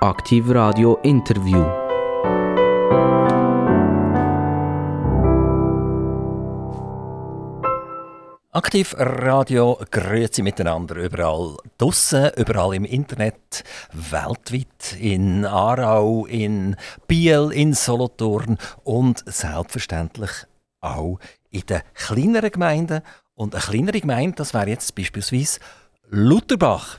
[0.00, 1.64] Aktiv Radio Interview.
[8.52, 16.76] Aktiv Radio, grüezi miteinander überall draussen, überall im Internet, weltweit, in Aarau, in
[17.06, 20.30] Biel, in Solothurn und selbstverständlich
[20.82, 21.18] auch
[21.50, 23.00] in den kleineren Gemeinden.
[23.34, 25.58] Und eine kleinere Gemeinde, das wäre jetzt beispielsweise
[26.10, 26.98] Lutherbach.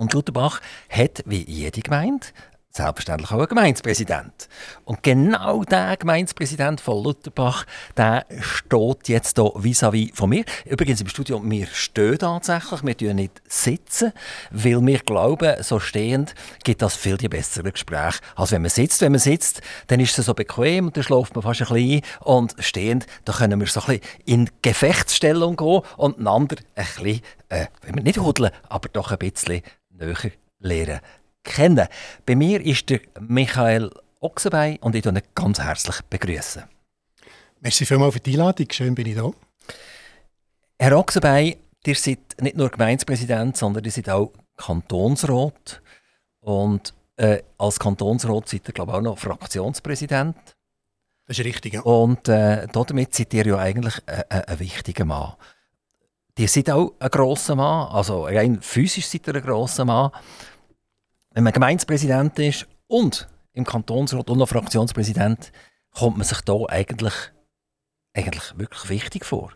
[0.00, 2.28] Und Lutherbach hat wie jede Gemeinde
[2.70, 4.48] selbstverständlich auch ein Gemeindepräsident.
[4.84, 7.66] Und genau der Gemeindepräsident von Lutherbach,
[7.96, 10.44] der steht jetzt hier vis-à-vis von mir.
[10.64, 14.12] Übrigens im Studio, wir stehen tatsächlich, wir sitzen nicht sitzen,
[14.52, 19.00] weil wir glauben, so stehend gibt das viel die bessere Gespräche, als wenn man sitzt.
[19.00, 22.02] Wenn man sitzt, dann ist es so bequem und dann schläft man fast ein bisschen
[22.02, 22.02] ein.
[22.20, 27.22] Und stehend, da können wir so ein bisschen in Gefechtsstellung gehen und einander ein bisschen,
[27.48, 29.62] äh, wenn wir nicht hudeln, aber doch ein bisschen
[29.98, 31.00] näher lernen
[31.44, 31.88] kennen.
[32.26, 33.90] Bei mir ist der Michael
[34.20, 36.00] Ochsenbein und ich begrüße ihn ganz herzlich.
[36.02, 36.64] begrüßen.
[37.60, 39.30] Merci vielmals für die Einladung, schön bin ich da.
[40.78, 45.82] Herr Ochsenbein, ihr seid nicht nur Gemeindepräsident, sondern ihr seid auch Kantonsrat.
[46.40, 50.36] Und äh, als Kantonsrat seid ihr, glaube ich, auch noch Fraktionspräsident.
[51.26, 51.80] Das ist richtig, ja.
[51.82, 55.34] Und äh, damit seid ihr ja eigentlich ein, ein wichtiger Mann.
[56.38, 60.10] Ihr seid auch ein grosser Mann, also rein physisch seid ihr ein grosser Mann
[61.38, 65.52] wenn man Gemeindepräsident ist und im Kantonsrat und noch Fraktionspräsident,
[65.92, 67.14] kommt man sich da eigentlich,
[68.12, 69.52] eigentlich wirklich wichtig vor.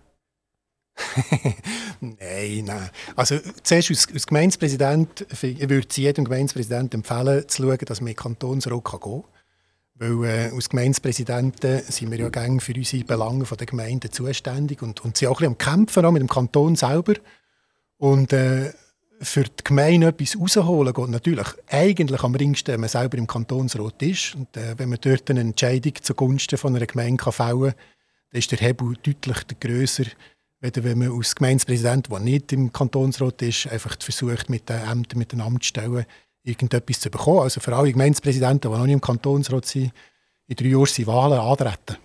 [2.01, 2.91] nein, nein.
[3.17, 8.15] Also zuerst als, als Gemeindepräsident, ich würde jedem Gemeindepräsidenten empfehlen, zu schauen, dass man in
[8.15, 9.25] den Kantonsrat gehen kann.
[9.95, 15.05] Weil äh, als Gemeindepräsidenten sind wir ja gerne für unsere Belange der Gemeinden zuständig und,
[15.05, 17.15] und sind auch ein bisschen am Kämpfen auch mit dem Kanton selber.
[17.98, 18.73] Und äh,
[19.20, 24.03] für die Gemeinde etwas rausholen geht natürlich eigentlich am ringsten, wenn man selber im Kantonsrat
[24.03, 24.35] ist.
[24.35, 27.75] Und äh, wenn man dort eine Entscheidung zugunsten von einer Gemeinde kann fällen kann,
[28.31, 30.05] dann ist der Hebel deutlich grösser,
[30.61, 35.33] wenn man als Gemeindepräsident, der nicht im Kantonsrat ist, einfach versucht, mit den Ämtern, mit
[35.33, 36.07] den Amtsstellen
[36.45, 37.41] irgendetwas zu bekommen.
[37.41, 39.92] Also für alle Gemeindepräsidenten, die noch nicht im Kantonsrat sind,
[40.47, 41.97] in drei Jahren sind Wahlen antreten.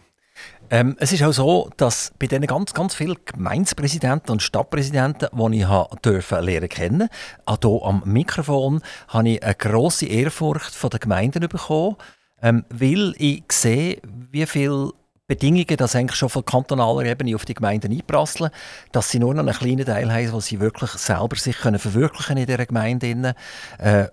[0.69, 5.61] Ähm, es ist auch so, dass bei diesen ganz, ganz vielen Gemeindepräsidenten und Stadtpräsidenten, die
[5.61, 7.09] ich dürfen lernen kennen,
[7.45, 11.95] auch hier am Mikrofon, habe ich eine grosse Ehrfurcht von den Gemeinden bekommen,
[12.41, 14.91] ähm, weil ich sehe, wie viele
[15.25, 18.49] Bedingungen, das eigentlich schon von kantonaler Ebene auf die Gemeinden einprasseln,
[18.91, 22.37] dass sie nur noch einen kleinen Teil haben, wo sie wirklich selber sich können verwirklichen
[22.37, 23.35] in dieser Gemeinde.
[23.77, 24.07] Äh,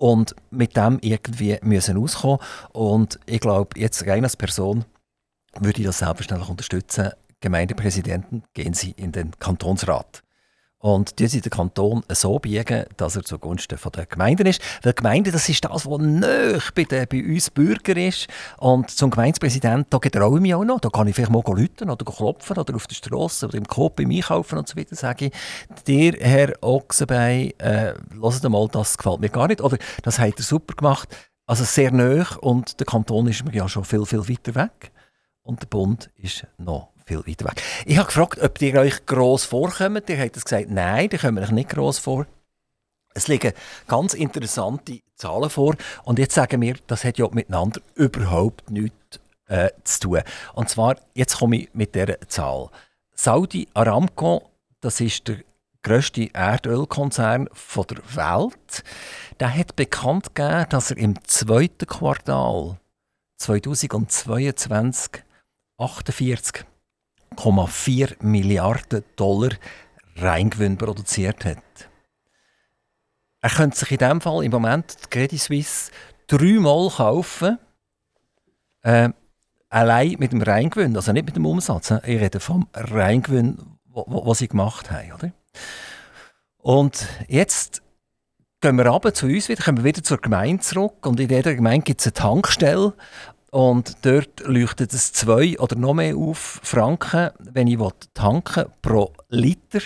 [0.00, 2.38] und mit dem irgendwie müssen auskommen.
[2.72, 4.86] Und ich glaube, jetzt rein als Person
[5.58, 7.10] würde ich das selbstverständlich unterstützen.
[7.40, 10.22] Gemeindepräsidenten gehen Sie in den Kantonsrat.
[10.82, 14.62] Und die sie den Kanton so biegen, dass er zugunsten der Gemeinden ist.
[14.82, 18.28] Weil Gemeinde, das ist das, was nöch bei, den, bei uns Bürgern ist.
[18.58, 20.80] Und zum Gemeindepräsidenten, da getraue ich mich auch noch.
[20.80, 23.96] Da kann ich vielleicht mal rufen oder klopfen oder auf der Straße oder im Coop
[23.96, 24.96] beim Einkaufen und so weiter.
[24.96, 25.32] Sage ich,
[25.86, 29.60] dir, Herr Ochsenbein, äh, hört mal, das gefällt mir gar nicht.
[29.60, 31.14] Oder das hat er super gemacht.
[31.46, 34.92] Also sehr nöch und der Kanton ist mir ja schon viel, viel weiter weg
[35.42, 37.62] und der Bund ist noch viel weiter weg.
[37.84, 40.08] Ich habe gefragt, ob ihr euch gross vorkommt.
[40.08, 42.26] Ihr habt gesagt, nein, die kommen euch nicht gross vor.
[43.12, 43.52] Es liegen
[43.88, 49.18] ganz interessante Zahlen vor und jetzt sagen wir, das hat ja miteinander überhaupt nichts
[49.48, 50.20] äh, zu tun.
[50.54, 52.70] Und zwar, jetzt komme ich mit dieser Zahl.
[53.14, 54.48] Saudi Aramco,
[54.80, 55.38] das ist der
[55.82, 58.84] grösste Erdölkonzern der Welt,
[59.40, 62.78] der hat bekannt gegeben, dass er im zweiten Quartal
[63.38, 65.24] 2022
[67.36, 69.50] 48,4 Milliarden Dollar
[70.16, 71.58] Reingewinn produziert hat.
[73.40, 75.90] Er könnte sich in diesem Fall im Moment die Credit Suisse
[76.26, 77.58] dreimal kaufen,
[78.82, 79.10] äh,
[79.70, 81.90] allein mit dem Reingewinn, also nicht mit dem Umsatz.
[81.90, 85.12] Ich rede vom Reingewinn, was sie gemacht haben.
[85.12, 85.32] Oder?
[86.58, 87.82] Und jetzt
[88.60, 91.54] gehen wir runter zu uns wieder, kommen wir wieder zur Gemeinde zurück und in jeder
[91.54, 92.92] Gemeinde gibt es eine Tankstelle
[93.50, 97.78] und dort leuchtet es zwei oder noch mehr auf Franken, wenn ich
[98.14, 99.80] tanken pro Liter.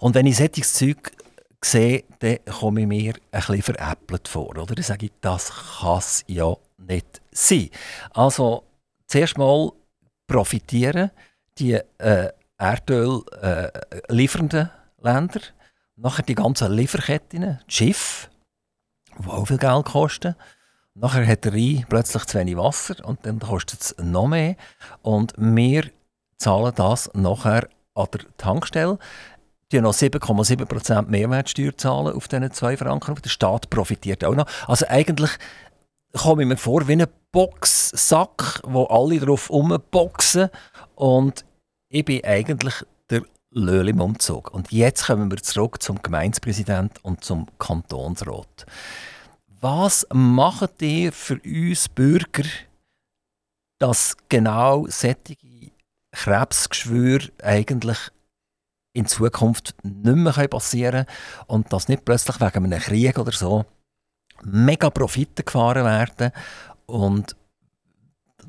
[0.00, 1.12] Und wenn ich solches Zeug
[1.62, 4.48] sehe, dann komme ich mir ein bisschen veräppelt vor.
[4.50, 4.66] Oder?
[4.66, 7.70] Dann sage ich, das kann es ja nicht sein.
[8.12, 8.64] Also
[9.06, 9.72] zuerst mal
[10.26, 11.10] profitieren
[11.58, 13.70] die äh, Erdöl äh,
[14.08, 15.40] Länder,
[15.96, 18.28] nachher die ganzen Lieferketten, die Schiffe,
[19.18, 20.34] die auch viel Geld kosten,
[20.98, 24.56] Nachher hat der Rhein plötzlich zu wenig Wasser und dann kostet es noch mehr.
[25.02, 25.90] Und wir
[26.38, 28.98] zahlen das nachher an der Tankstelle.
[29.72, 33.16] die noch 7,7% Mehrwertsteuer zahlen auf diesen 2 Franken.
[33.16, 34.46] Der Staat profitiert auch noch.
[34.68, 35.30] Also eigentlich
[36.12, 40.50] komme ich mir vor wie ein Boxsack, wo alle drauf rumboxen
[40.94, 41.44] und
[41.88, 42.74] ich bin eigentlich
[43.10, 44.52] der Löhl im Umzug.
[44.52, 48.66] Und jetzt kommen wir zurück zum Gemeindepräsident und zum Kantonsrat.
[49.68, 52.44] Was macht ihr für uns Bürger,
[53.80, 55.72] dass genau solche
[56.12, 57.98] Krebsgeschwüre eigentlich
[58.92, 61.16] in Zukunft nicht mehr passieren können
[61.48, 63.64] und dass nicht plötzlich wegen einem Krieg oder so
[64.44, 66.30] mega Profite gefahren werden
[66.86, 67.34] und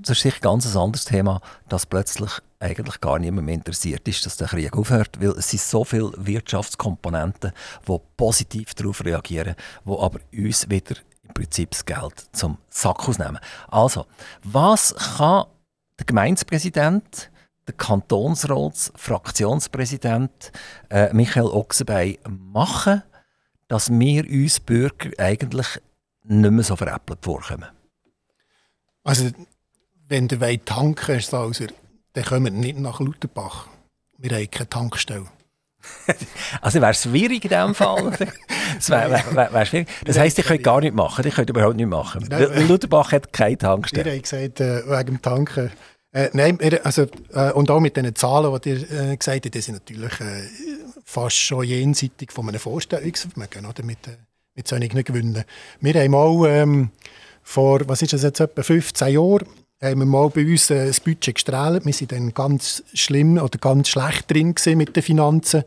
[0.01, 4.25] das ist sicher ganz ein anderes Thema, dass plötzlich eigentlich gar niemand mehr interessiert ist,
[4.25, 7.51] dass der Krieg aufhört, weil es sind so viele Wirtschaftskomponenten,
[7.87, 9.55] die positiv darauf reagieren,
[9.85, 13.39] die aber uns wieder im Prinzip das Geld zum Sack ausnehmen.
[13.67, 14.05] Also,
[14.43, 15.45] was kann
[15.99, 17.31] der Gemeindepräsident,
[17.67, 20.51] der Kantonsratsfraktionspräsident
[20.89, 23.03] äh, Michael Ochsenbein machen,
[23.67, 25.67] dass wir uns Bürger eigentlich
[26.23, 27.69] nicht mehr so veräppelt vorkommen?
[29.03, 29.29] Also,
[30.07, 31.67] wenn ihr wollt tanken Salzer,
[32.13, 33.67] dann kommen wir nicht nach Lutherbach.
[34.17, 35.27] Wir haben keine Tankstelle.
[36.61, 38.11] also wäre es schwierig in diesem Fall.
[38.75, 39.87] das wäre wär, wär schwierig.
[40.05, 41.25] Das heisst, ich könnte gar nicht machen.
[41.25, 42.25] Ich könnte überhaupt nicht machen.
[42.29, 44.05] Nein, Lutherbach hat keine Tankstelle.
[44.05, 45.71] Wir haben gesagt, äh, wegen dem Tanken.
[46.11, 49.61] Äh, nein, also, äh, und auch mit den Zahlen, die ihr äh, gesagt habt, die
[49.61, 50.47] sind natürlich äh,
[51.05, 53.83] fast schon jenseitig von einem Vorstellungsvermögen, oder?
[53.83, 54.17] Mit, äh,
[54.55, 55.43] mit solchen Gewinnen.
[55.79, 56.89] Wir haben auch ähm,
[57.43, 59.47] vor, was ist das jetzt, etwa 15 Jahren,
[59.81, 61.85] haben wir mal bei uns äh, das Budget gestrahlt.
[61.85, 65.63] Wir waren dann ganz schlimm oder ganz schlecht drin mit den Finanzen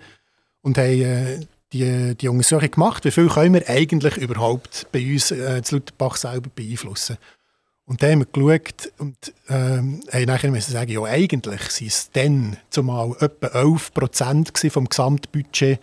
[0.63, 1.41] und haben äh,
[1.73, 6.17] die, die Untersuchung gemacht, wie viel können wir eigentlich überhaupt bei uns äh, zu Lutherbach
[6.17, 7.17] selber beeinflussen.
[7.87, 9.17] Und dann haben wir geschaut und
[9.49, 14.89] ähm, haben nachher müssen sagen, ja eigentlich sind es dann zumal etwa 11 Prozent vom
[14.89, 15.81] Gesamtbudget,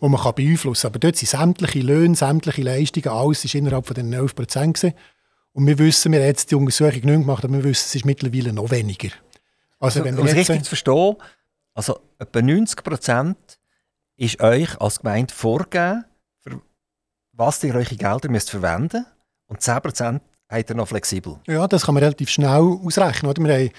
[0.00, 0.90] das man beeinflussen kann.
[0.92, 4.94] Aber dort sind sämtliche Löhne, sämtliche Leistungen, alles ist innerhalb von den 11 Prozent
[5.60, 8.06] und wir wissen, wir haben jetzt die Untersuchung nicht gemacht, aber wir wissen, es ist
[8.06, 9.10] mittlerweile noch weniger.
[9.78, 11.16] Also, wenn um es richtig zu verstehen,
[11.74, 13.36] also etwa 90 Prozent
[14.16, 16.06] ist euch als Gemeinde vorgegeben,
[16.38, 16.62] für
[17.34, 19.04] was ihr eure Gelder müsst verwenden
[19.48, 21.38] und 10 Prozent habt ihr noch flexibel.
[21.46, 23.30] Ja, das kann man relativ schnell ausrechnen.
[23.30, 23.44] Oder?
[23.44, 23.70] Wir haben,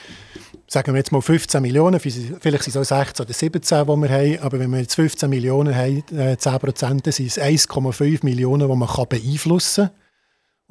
[0.68, 4.10] sagen wir jetzt mal 15 Millionen, vielleicht sind es auch 16 oder 17, die wir
[4.10, 8.70] haben, aber wenn wir jetzt 15 Millionen haben, 10 äh, Prozent, sind es 1,5 Millionen,
[8.70, 10.01] die man beeinflussen kann.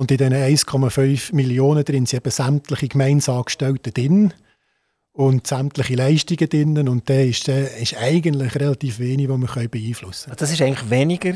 [0.00, 4.32] Und in diesen 1,5 Millionen drin sind eben sämtliche Gemeinsangestellte drin
[5.12, 6.88] und sämtliche Leistungen drin.
[6.88, 10.36] Und da ist, ist eigentlich relativ wenig, was wir beeinflussen können.
[10.38, 11.34] Das ist eigentlich weniger,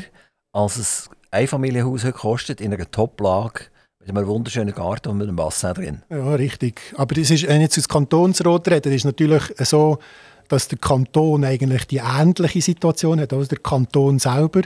[0.51, 3.65] als ein Einfamilienhaus heute kostet in einer Top-Lage
[3.99, 6.01] mit einem wunderschönen Garten und mit einem Bassin drin.
[6.09, 6.81] Ja, richtig.
[6.97, 9.99] Aber das ist, wenn jetzt das Kantonsrat reden, ist natürlich so,
[10.47, 14.63] dass der Kanton eigentlich die ähnliche Situation hat, also der Kanton selber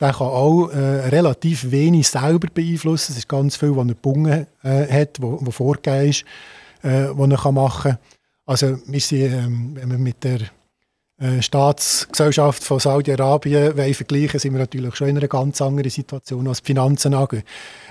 [0.00, 3.12] der kann auch äh, relativ wenig selber beeinflussen.
[3.12, 6.24] Es ist ganz viel, was er gebunden äh, hat, wo vorgegeben ist,
[6.82, 7.98] äh, was er kann machen kann.
[8.46, 10.40] Also wir sind, ähm, wenn wir mit der
[11.20, 16.62] äh, Staatsgesellschaft von Saudi-Arabien vergleichen, sind wir natürlich schon in einer ganz anderen Situation, als
[16.62, 17.44] die Finanzen angeht.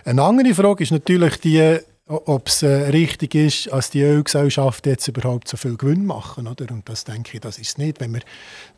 [0.04, 1.78] Eine andere Frage ist natürlich die,
[2.10, 6.48] ob es äh, richtig ist, dass die Ölgesellschaften jetzt überhaupt so viel Gewinn machen.
[6.48, 6.72] Oder?
[6.72, 8.00] Und das denke ich, das ist es nicht.
[8.00, 8.22] Wenn wir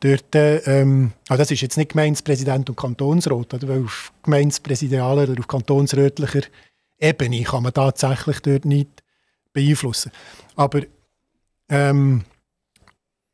[0.01, 3.68] dort, äh, ähm, also das ist jetzt nicht Gemeindepräsident und Kantonsrat, oder?
[3.69, 6.42] weil auf gemeindepräsidialer oder auf kantonsrätlicher
[7.00, 8.90] Ebene kann man tatsächlich dort nicht
[9.54, 10.11] beeinflussen.
[10.57, 10.81] Aber
[11.69, 12.26] ähm,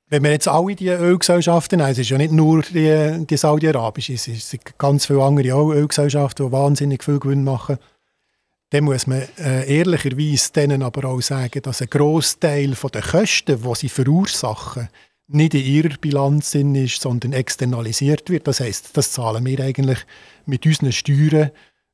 [0.09, 4.13] wenn wir jetzt alle die Ölgesellschaften nehmen, es ist ja nicht nur die, die saudi-arabische,
[4.13, 7.79] es sind ganz viele andere auch Ölgesellschaften, die wahnsinnig viel Gewinn machen
[8.69, 13.75] dann muss man äh, ehrlicherweise denen aber auch sagen, dass ein Großteil der Kosten, die
[13.75, 14.89] sie verursachen,
[15.27, 18.47] nicht in ihrer Bilanz ist, sondern externalisiert wird.
[18.47, 19.99] Das heißt, das zahlen wir eigentlich
[20.45, 21.51] mit unseren Steuern,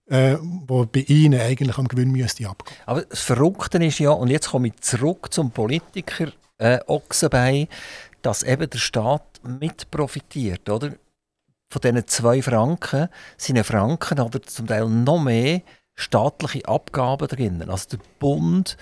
[0.07, 2.77] äh, wo bei ihnen eigentlich am Gewinn müsste abgehen.
[2.85, 7.67] Aber das Verrückte ist ja, und jetzt komme ich zurück zum Politiker äh, Ochsenbein,
[8.21, 10.93] dass eben der Staat mit profitiert, oder?
[11.69, 15.61] Von diesen zwei Franken sind Franken oder zum Teil noch mehr
[15.95, 17.69] staatliche Abgaben drin.
[17.69, 18.77] Also der Bund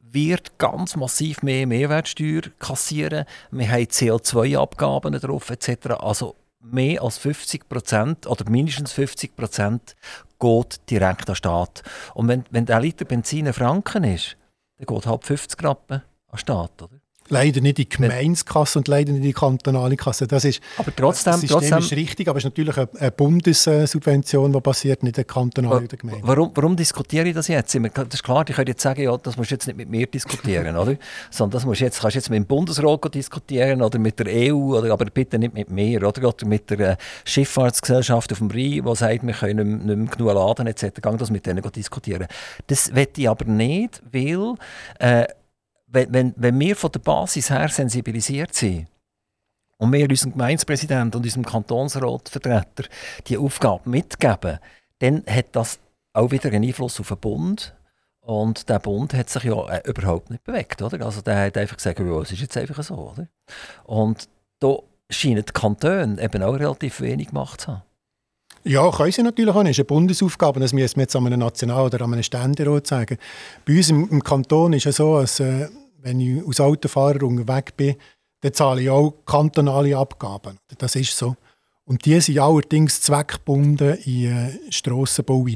[0.00, 3.24] wird ganz massiv mehr Mehrwertsteuer kassieren.
[3.50, 5.90] Wir haben CO2-Abgaben drauf etc.
[5.98, 9.96] Also mehr als 50 Prozent oder mindestens 50 Prozent
[10.38, 11.82] geht direkt an den Staat.
[12.14, 14.36] Und wenn, wenn der Liter Benzin ein Franken ist,
[14.78, 16.02] dann geht halt 50 Rappen an
[16.32, 16.82] den Staat.
[16.82, 17.00] Oder?
[17.28, 20.26] Leider nicht die Gemeinskasse und leider nicht die kantonale Kasse.
[20.26, 24.52] Das ist, aber trotzdem, das System trotzdem ist richtig, aber es ist natürlich eine, Bundessubvention,
[24.52, 26.22] die passiert, nicht eine kantonale oder Gemeinde.
[26.22, 27.74] Warum, warum diskutiere ich das jetzt?
[27.74, 30.06] Das ist klar, ich könnte jetzt sagen, ja, das musst du jetzt nicht mit mir
[30.06, 30.96] diskutieren, oder?
[31.30, 34.76] Sondern das musst jetzt, kannst du jetzt mit dem Bundesrat diskutieren oder mit der EU,
[34.76, 36.28] oder, aber bitte nicht mit mir, oder?
[36.28, 40.34] Oder mit der äh, Schifffahrtsgesellschaft auf dem Rhein, die sagt, wir können nicht, mehr genug
[40.34, 41.00] laden, etc.
[41.00, 42.26] Gang das mit denen diskutieren.
[42.66, 44.54] Das will ich aber nicht, weil...
[44.98, 45.26] Äh,
[45.94, 48.88] wenn, wenn, wenn wir von der Basis her sensibilisiert sind
[49.78, 52.84] und wir unserem Gemeindepräsidenten und unserem Kantonsratvertreter
[53.26, 54.58] die Aufgabe mitgeben,
[54.98, 55.78] dann hat das
[56.12, 57.74] auch wieder einen Einfluss auf den Bund.
[58.20, 60.80] Und der Bund hat sich ja äh, überhaupt nicht bewegt.
[60.80, 61.04] Oder?
[61.04, 62.94] Also der hat einfach gesagt, ja, es ist jetzt einfach so.
[62.94, 63.28] Oder?
[63.84, 64.28] Und
[64.60, 64.78] da
[65.10, 67.82] scheinen die Kantone eben auch relativ wenig gemacht zu haben.
[68.66, 69.60] Ja, können sie natürlich auch.
[69.62, 70.58] Das ist eine Bundesaufgabe.
[70.58, 73.18] Das müssen wir jetzt an einem National- oder an einem Ständerat sagen.
[73.66, 75.68] Bei uns im, im Kanton ist es so, dass äh,
[76.04, 77.96] wenn ich als Autofahrer unterwegs bin,
[78.40, 80.58] dann zahle ich auch kantonale Abgaben.
[80.78, 81.34] Das ist so.
[81.86, 85.46] Und die sind allerdings zweckgebunden in äh, Strassenbau.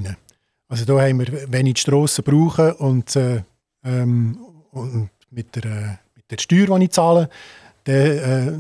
[0.68, 3.42] Also da haben wir, wenn ich die Strassen brauche und, äh,
[3.84, 4.38] ähm,
[4.72, 7.28] und mit, der, mit der Steuer, die ich zahle,
[7.84, 8.58] dann äh,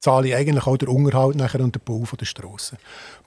[0.00, 2.78] zahle ich eigentlich auch den Unterhalt nachher und den Bau der Strassen.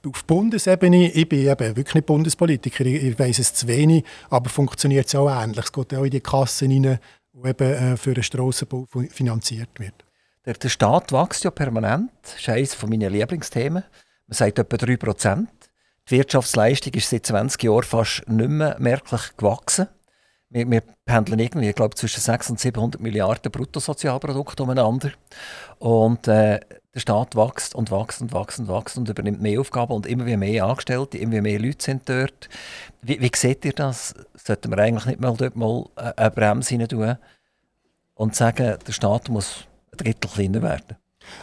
[0.06, 4.50] Auf Bundesebene, ich bin eben wirklich nicht Bundespolitiker, ich, ich weiss es zu wenig, aber
[4.50, 5.66] funktioniert es auch ähnlich.
[5.66, 7.00] Es geht auch in die Kassen rein,
[7.34, 10.06] die eben äh, für den Strassenbau finanziert wird.
[10.46, 12.12] Der, Staat wächst ja permanent.
[12.24, 13.84] Das ist eines meiner Lieblingsthemen.
[14.28, 15.50] Man sagt etwa 3 Prozent.
[16.10, 19.88] Die Wirtschaftsleistung ist seit 20 Jahren fast nicht mehr merklich gewachsen.
[20.50, 25.12] Wir, wir pendeln irgendwie, ich glaube, zwischen 600 und 700 Milliarden Bruttosozialprodukte umeinander.
[25.78, 26.60] Und äh,
[26.94, 30.26] der Staat wächst und wächst und wächst und wächst und übernimmt mehr Aufgaben und immer
[30.26, 32.50] mehr Angestellte, immer mehr Leute sind dort.
[33.02, 34.14] Wie, wie seht ihr das?
[34.36, 37.18] Sollten wir eigentlich nicht mal dort mal eine Bremse rein tun
[38.16, 40.98] und sagen, der Staat muss ein Drittel kleiner werden?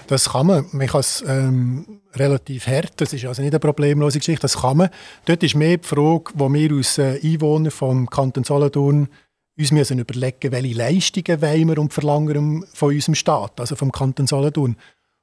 [0.07, 0.67] Das kann man.
[0.73, 4.77] Man kann es ähm, relativ hart, das ist also nicht eine problemlose Geschichte, das kann
[4.77, 4.91] man.
[5.25, 9.09] Dort ist mehr die Frage, wo wir als äh, Einwohner vom Kanton Solothurn
[9.57, 14.27] uns müssen überlegen, welche Leistungen wollen wir und verlangen von unserem Staat, also vom Kanton
[14.27, 14.77] Solothurn.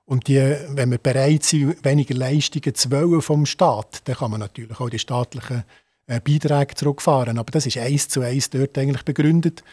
[0.06, 0.38] Und die,
[0.70, 4.90] wenn wir bereit sind, weniger Leistungen zu wollen vom Staat, dann kann man natürlich auch
[4.90, 5.64] die staatlichen
[6.06, 7.40] äh, Beiträge zurückfahren.
[7.40, 9.64] Aber das ist eins zu eins dort eigentlich begründet.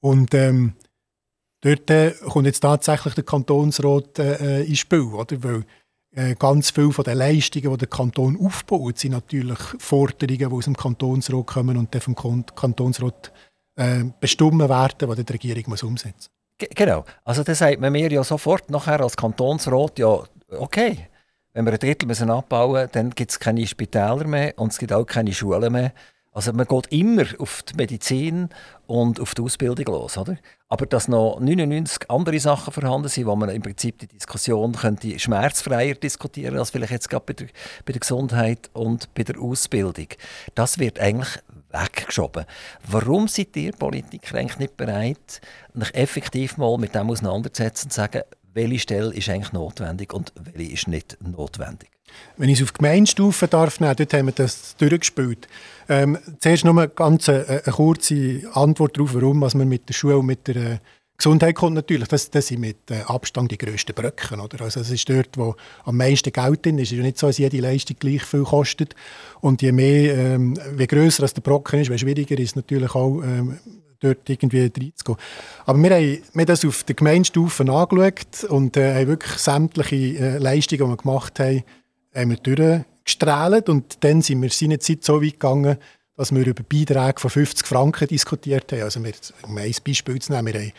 [0.00, 0.72] Und ähm,
[1.60, 5.42] dort äh, kommt jetzt tatsächlich der Kantonsrat äh, ins Spiel, oder?
[5.42, 5.64] Weil
[6.12, 10.64] äh, ganz viele von den Leistungen, die der Kanton aufbaut, sind natürlich Forderungen, die aus
[10.64, 13.32] dem Kantonsrat kommen und dann vom Kantonsrat
[13.76, 16.33] äh, bestimmen werden, die die Regierung muss umsetzen muss.
[16.58, 17.04] Genau.
[17.24, 21.08] Also dann sagt man mir ja sofort nachher als Kantonsrat, ja, okay,
[21.52, 24.78] wenn wir ein Drittel müssen abbauen müssen, dann gibt es keine Spitäler mehr und es
[24.78, 25.92] gibt auch keine Schulen mehr.
[26.32, 28.48] Also man geht immer auf die Medizin
[28.88, 30.36] und auf die Ausbildung los, oder?
[30.68, 35.16] Aber dass noch 99 andere Sachen vorhanden sind, wo man im Prinzip die Diskussion könnte
[35.16, 37.46] schmerzfreier diskutieren als vielleicht jetzt gerade bei der,
[37.84, 40.08] bei der Gesundheit und bei der Ausbildung,
[40.56, 41.38] das wird eigentlich
[41.74, 42.44] weggeschoben.
[42.88, 45.40] Warum seid ihr Politiker eigentlich nicht bereit,
[45.74, 48.22] sich effektiv mal mit dem auseinanderzusetzen und zu sagen,
[48.54, 51.90] welche Stelle ist eigentlich notwendig und welche ist nicht notwendig?
[52.36, 55.48] Wenn ich es auf Gemeinstufe darf nehmen, dort haben wir das durchgespielt.
[55.88, 59.94] Ähm, zuerst nur eine ganz eine, eine kurze Antwort darauf, warum was man mit der
[59.94, 60.78] Schule und mit der äh,
[61.16, 64.40] Gesundheit kommt natürlich, das, das sind mit äh, Abstand die grössten Brücken.
[64.40, 64.62] Oder?
[64.62, 65.54] Also das ist dort, wo
[65.84, 66.88] am meisten Geld drin ist.
[66.88, 68.94] Es ist ja nicht so, dass jede Leistung gleich viel kostet.
[69.40, 73.22] Und je mehr, ähm, je grösser der Brocken ist, je schwieriger ist es natürlich auch,
[73.22, 73.58] ähm,
[74.00, 75.18] dort irgendwie reinzugehen.
[75.66, 79.96] Aber wir haben, wir haben das auf der Gemeinstufe angeschaut und äh, haben wirklich sämtliche
[79.96, 81.64] äh, Leistungen, die wir gemacht haben,
[82.14, 83.68] haben wir durchgestrahlt.
[83.68, 85.78] Und dann sind wir seinerzeit so weit gegangen,
[86.16, 88.82] dass wir über Beiträge von 50 Franken diskutiert haben.
[88.82, 90.72] Also wir, um ein Beispiel zu nehmen, wir haben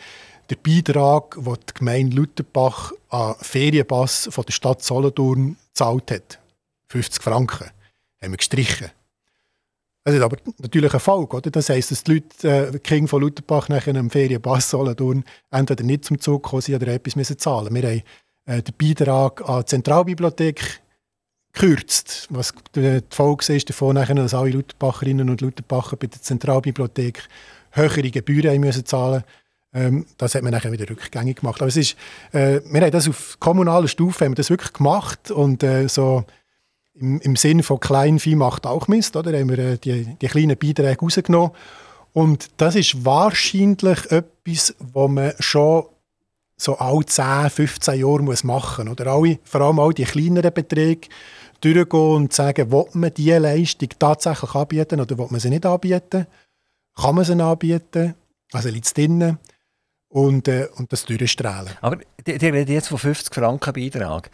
[0.50, 6.40] den Beitrag, den die Gemeinde Lutherbach an Ferienpass von der Stadt Solothurn gezahlt hat,
[6.90, 7.70] 50 Franken,
[8.22, 8.92] haben wir gestrichen.
[10.04, 11.24] Das ist aber natürlich ein Fall.
[11.24, 11.50] Oder?
[11.50, 15.84] Das heisst, dass die Leute, äh, die Kinder von Lutherbach nach einem Ferienpass Solothurn entweder
[15.84, 18.04] nicht zum Zug kommen oder etwas müssen zahlen Wir haben
[18.46, 20.82] äh, den Beitrag an die Zentralbibliothek
[21.56, 22.28] gekürzt.
[22.30, 27.28] Was die Folge ist davon, dass alle Lutherbacherinnen und Lutherbachern bei der Zentralbibliothek
[27.72, 29.24] höhere Gebühren müssen zahlen
[29.74, 31.62] ähm, Das hat man dann wieder rückgängig gemacht.
[31.62, 31.96] Aber es ist,
[32.32, 36.26] äh, wir haben das auf kommunaler Stufe haben wir das wirklich gemacht und äh, so
[36.94, 39.38] im, im Sinn von Kleinvieh macht auch Mist, oder?
[39.38, 41.52] Haben wir äh, die, die kleinen Beiträge rausgenommen.
[42.14, 45.86] Und das ist wahrscheinlich etwas, was man schon
[46.58, 49.00] so alle 10, 15 Jahre machen muss.
[49.00, 51.10] Alle, vor allem all die kleineren Beträge
[51.74, 56.28] durchgehen und sagen, will man diese Leistung tatsächlich anbieten oder will man sie nicht anbieten?
[56.96, 58.16] Kann man sie anbieten?
[58.52, 59.40] Also liegt es drinnen?
[60.16, 61.74] und, äh, und das durchstrahlen.
[61.82, 64.32] Aber die, die reden jetzt von 50 Franken Beitrag.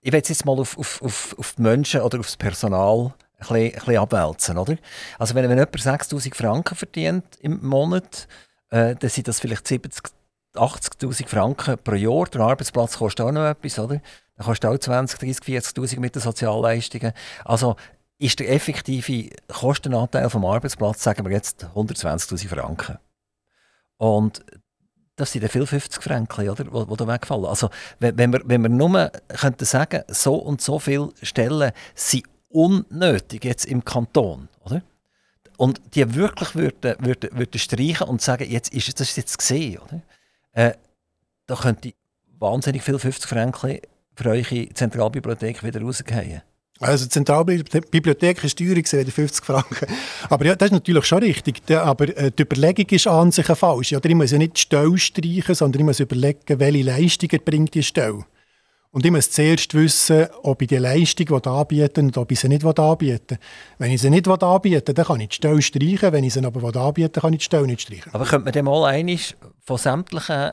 [0.00, 3.12] Ich will jetzt mal auf, auf, auf, auf die Menschen oder auf das Personal ein
[3.38, 4.58] bisschen, ein bisschen abwälzen.
[4.58, 4.76] Oder?
[5.16, 8.26] Also wenn, wenn jemand 60'000 Franken verdient im Monat,
[8.70, 10.10] äh, dann sind das vielleicht 70
[10.54, 12.24] 80'000 Franken pro Jahr.
[12.26, 14.00] Der Arbeitsplatz kostet auch noch etwas, oder?
[14.40, 17.12] Dann kostet auch 20, 30, 40'000 mit den Sozialleistungen.
[17.44, 17.76] Also
[18.16, 22.96] ist der effektive Kostenanteil vom Arbeitsplatz, sagen wir jetzt, 120'000 Franken.
[23.98, 24.42] Und
[25.16, 27.44] das sind dann viele 50 Franken, oder, die, die da wegfallen.
[27.44, 27.68] Also,
[27.98, 33.44] wenn, wenn, wir, wenn wir nur könnten sagen, so und so viele Stellen sind unnötig
[33.44, 34.80] jetzt im Kanton, oder?
[35.58, 40.00] Und die wirklich würden, würden, würden streichen und sagen, jetzt ist das jetzt gesehen, oder?
[40.52, 40.72] Äh,
[41.46, 41.92] da könnte
[42.38, 43.80] wahnsinnig viel 50 Franken
[44.14, 46.42] für eure Zentralbibliothek wieder rausgehen.
[46.80, 49.86] Also die Zentralbibliothek ist teurer gewesen, 50 Franken.
[50.30, 51.70] Aber ja, das ist natürlich schon richtig.
[51.70, 53.92] Aber äh, die Überlegung ist an sich falsch.
[53.92, 57.74] Oder ich muss ja nicht die Stelle streichen, sondern ich muss überlegen, welche Leistungen bringt
[57.74, 58.24] die Stelle.
[58.92, 62.64] Und ich muss zuerst wissen, ob ich die Leistung anbieten und ob ich sie nicht
[62.64, 63.38] anbieten
[63.78, 66.12] Wenn ich sie nicht anbieten dann kann ich die Stelle streichen.
[66.12, 68.12] Wenn ich sie aber anbieten kann ich die Stelle nicht streichen.
[68.14, 70.52] Aber könnte man dann mal einig von sämtlichen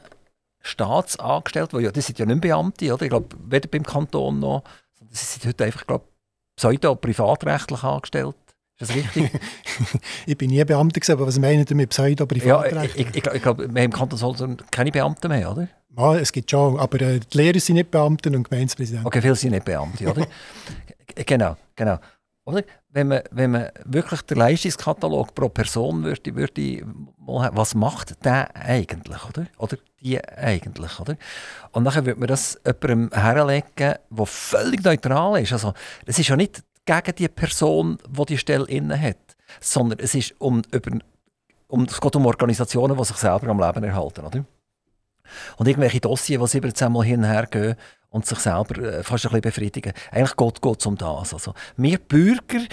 [0.68, 3.04] Staatsangestellten, ja, das sind ja nicht Beamte, oder?
[3.04, 4.64] Ich glaube, weder beim Kanton noch,
[5.10, 6.06] das sind heute einfach, glaube
[6.58, 8.36] pseudo-privatrechtlich angestellt.
[8.80, 9.32] Ist das richtig?
[10.26, 13.06] ich bin nie Beamter gewesen, aber was meinen Sie mit pseudo-privatrechtlich?
[13.06, 15.68] Ja, ich, ich, ich glaube, wir haben im Kanton Solothurn keine Beamten mehr, oder?
[15.98, 19.08] Ja, es gibt schon, aber äh, die Lehrer sind nicht Beamte und Gemeindepräsidenten.
[19.08, 20.28] Okay, viele sind nicht Beamte, oder?
[21.26, 21.98] genau, genau.
[22.48, 22.64] Oder?
[22.92, 26.82] Wenn, man, wenn man wirklich den Leistungskatalog pro Person würde, würde
[27.26, 29.48] was macht der eigentlich, oder?
[29.58, 31.18] Oder die eigentlich, oder?
[31.74, 35.52] Und dann würde man das jemandem herlegen, der völlig neutral ist.
[35.52, 35.74] Also,
[36.06, 40.34] es ist ja nicht gegen die Person, die die Stelle inne hat, sondern es ist
[40.40, 41.00] um, über,
[41.68, 44.46] um, es geht um Organisationen, die sich selber am Leben erhalten, oder?
[45.58, 47.76] Und irgendwelche Dossiers, die 17 Mal hin und her gehen
[48.10, 49.94] und sich selber äh, fast ein bisschen befriedigen.
[50.12, 51.34] Eigentlich geht es um das.
[51.34, 52.66] Also, wir Bürger,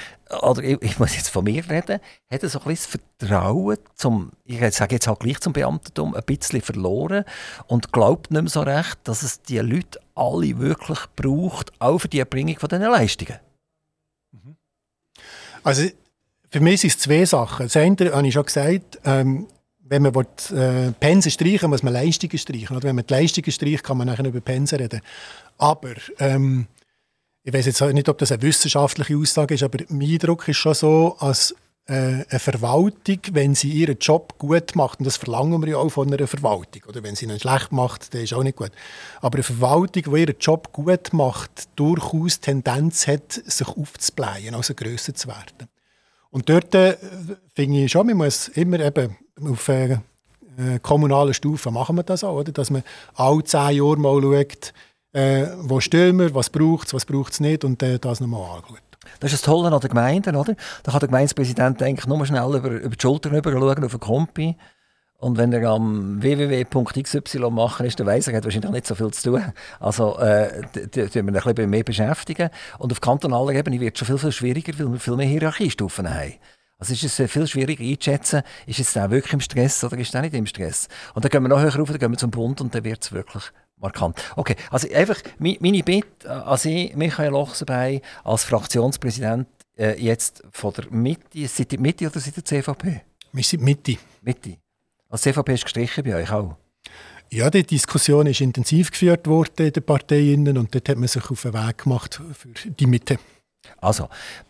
[0.43, 2.01] oder ich, ich, muss jetzt von mir reden,
[2.31, 6.23] haben so ein bisschen das Vertrauen zum, ich sage jetzt halt gleich zum Beamtentum, ein
[6.23, 7.25] bisschen verloren
[7.67, 12.09] und glaubt nicht mehr so recht, dass es die Leute alle wirklich braucht, auch für
[12.09, 13.39] die Erbringung von diesen Leistungen.
[14.33, 14.57] Mhm.
[15.63, 15.89] Also
[16.51, 17.67] für mich sind es zwei Sachen.
[17.67, 19.49] Das eine habe ich schon gesagt, ähm,
[19.87, 22.77] wenn man will, äh, Pensen streichen muss man Leistungen streichen.
[22.77, 25.01] Oder wenn man die Leistungen streicht, kann man nachher über Pensen reden.
[25.59, 26.67] Aber ähm,
[27.43, 30.75] ich weiß jetzt nicht, ob das eine wissenschaftliche Aussage ist, aber mein Eindruck ist schon
[30.75, 31.55] so, als
[31.87, 35.91] äh, eine Verwaltung, wenn sie ihren Job gut macht, und das verlangen wir ja auch
[35.91, 38.73] von einer Verwaltung, oder wenn sie ihn schlecht macht, dann ist auch nicht gut.
[39.21, 45.15] Aber eine Verwaltung, die ihren Job gut macht, durchaus Tendenz hat, sich aufzublähen, also grösser
[45.15, 45.69] zu werden.
[46.31, 46.97] Und dort äh,
[47.55, 52.25] finde ich schon, man muss immer eben auf äh, äh, kommunaler Stufe machen wir das
[52.25, 52.53] auch, oder?
[52.53, 52.83] dass man
[53.15, 54.73] alle zehn Jahre mal schaut,
[55.13, 58.59] äh, wo stehen wir, was braucht es, was braucht es nicht und äh, das nochmal
[58.59, 58.81] anschaut.
[59.21, 60.57] Das ist das Tolle an der Gemeinde, oder?
[60.83, 64.57] Da kann der Gemeindepräsident eigentlich nur schnell über, über die Schulter schauen auf den Kompi
[65.25, 69.11] und wenn er am www.xy machen ist, dann weiss er, hat wahrscheinlich nicht so viel
[69.11, 69.43] zu tun.
[69.81, 72.51] Also, äh, da tun wir ein bisschen mehr beschäftigen.
[72.79, 76.13] Und auf kantonaler Ebene wird es schon viel, viel schwieriger, weil wir viel mehr Hierarchiestufen
[76.13, 76.35] haben.
[76.85, 80.21] Also ist es viel schwieriger einzuschätzen, ist es auch wirklich im Stress oder ist es
[80.21, 80.87] nicht im Stress.
[81.15, 83.03] Und dann gehen wir noch höher rauf, dann gehen wir zum Bund und dann wird
[83.03, 83.43] es wirklich
[83.79, 84.23] markant.
[84.37, 90.91] Okay, also einfach meine Bitte an Sie, Michael Lochsenbein, als Fraktionspräsident äh, jetzt von der
[90.91, 93.01] Mitte, seid ihr Mitte oder seid ihr CVP?
[93.33, 93.97] Wir sind Mitte.
[94.21, 94.59] Mitte.
[95.09, 96.55] Als CVP ist gestrichen bei euch auch?
[97.31, 101.31] Ja, die Diskussion ist intensiv geführt worden in den Parteien und dort hat man sich
[101.31, 103.19] auf den Weg gemacht für die Mitte.
[103.81, 104.09] Also,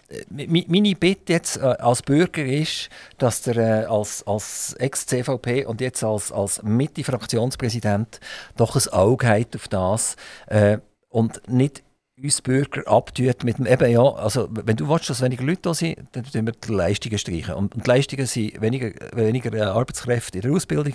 [0.08, 5.80] äh, meine Bitte jetzt äh, als Bürger ist, dass der äh, als, als Ex-CVP und
[5.80, 8.20] jetzt als, als Mitte-Fraktionspräsident
[8.56, 11.82] doch ein Auge hat auf das äh, und nicht
[12.22, 15.74] uns Bürger abtut mit dem, eben ja, also wenn du willst, dass weniger Leute da
[15.74, 17.54] sind, dann tun wir die Leistungen streichen.
[17.54, 20.94] Und, und die Leistungen sind weniger, weniger Arbeitskräfte in der Ausbildung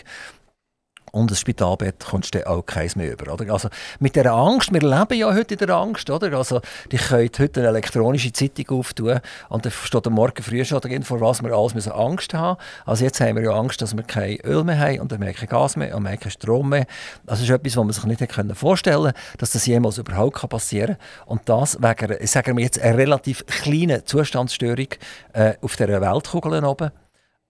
[1.12, 3.34] und ein Spitalbett kommst du auch keins mehr über.
[3.34, 3.52] Oder?
[3.52, 3.70] Also
[4.00, 6.38] mit dieser Angst, wir leben ja heute in der Angst, oder?
[6.38, 9.20] Also die können heute eine elektronische Zeitung auftun
[9.50, 12.58] und dann steht am Morgen früh schon vor was wir alles müssen Angst haben.
[12.86, 15.28] Also jetzt haben wir ja Angst, dass wir kein Öl mehr haben und dann haben
[15.28, 16.86] wir kein Gas mehr und wir haben keinen Strom mehr.
[17.26, 20.98] Das ist etwas, was man sich nicht hätte vorstellen können, dass das jemals überhaupt passieren
[20.98, 21.28] kann.
[21.28, 24.88] Und das wegen, ich sage mir jetzt, einer relativ kleinen Zustandsstörung
[25.34, 26.92] äh, auf dieser Weltkugel oben.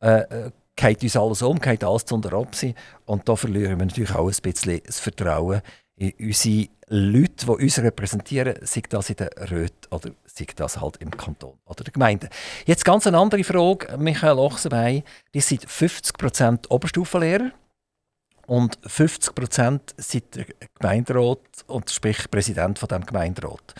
[0.02, 2.73] Äh, äh geht uns alles um, geht alles zu Opsi.
[3.05, 5.61] Und da verlieren wir natürlich auch ein bisschen das Vertrauen
[5.97, 10.97] in unsere Leute, die uns repräsentieren, sei das in der Röt oder sei das halt
[10.97, 12.29] im Kanton oder der Gemeinde.
[12.65, 15.03] Jetzt ganz eine andere Frage, Michael Ochsenbein.
[15.33, 17.51] Die sind 50% Oberstufenlehrer
[18.47, 20.45] und 50 Prozent sind der
[20.79, 23.75] Gemeinderat und sprich Präsident von dem Gemeinderat.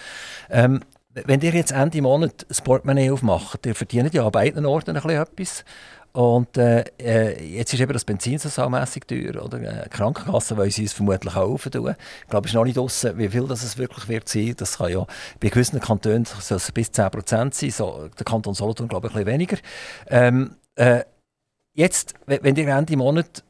[0.50, 0.82] Ähm,
[1.26, 5.02] wenn ihr jetzt Ende Monat das Portemonnaie aufmacht, ihr verdient ja an beiden Orten ein
[5.02, 5.66] bisschen etwas.
[6.12, 9.44] Und äh, äh, jetzt ist eben das Benzin so saumässig teuer.
[9.44, 9.62] Oder?
[9.62, 11.96] Äh, Krankenkassen wollen sie es vermutlich auch aufentun.
[12.24, 14.56] Ich glaube, es ist noch nicht draussen, wie viel das wirklich wird sein.
[14.58, 15.06] Das kann ja
[15.40, 17.72] bei gewissen Kantonen so bis 10 Prozent sein.
[17.72, 19.58] So, der Kanton Solothurn glaube ich ein bisschen weniger.
[20.08, 21.04] Ähm, äh,
[21.74, 23.44] jetzt, wenn ihr Ende Monat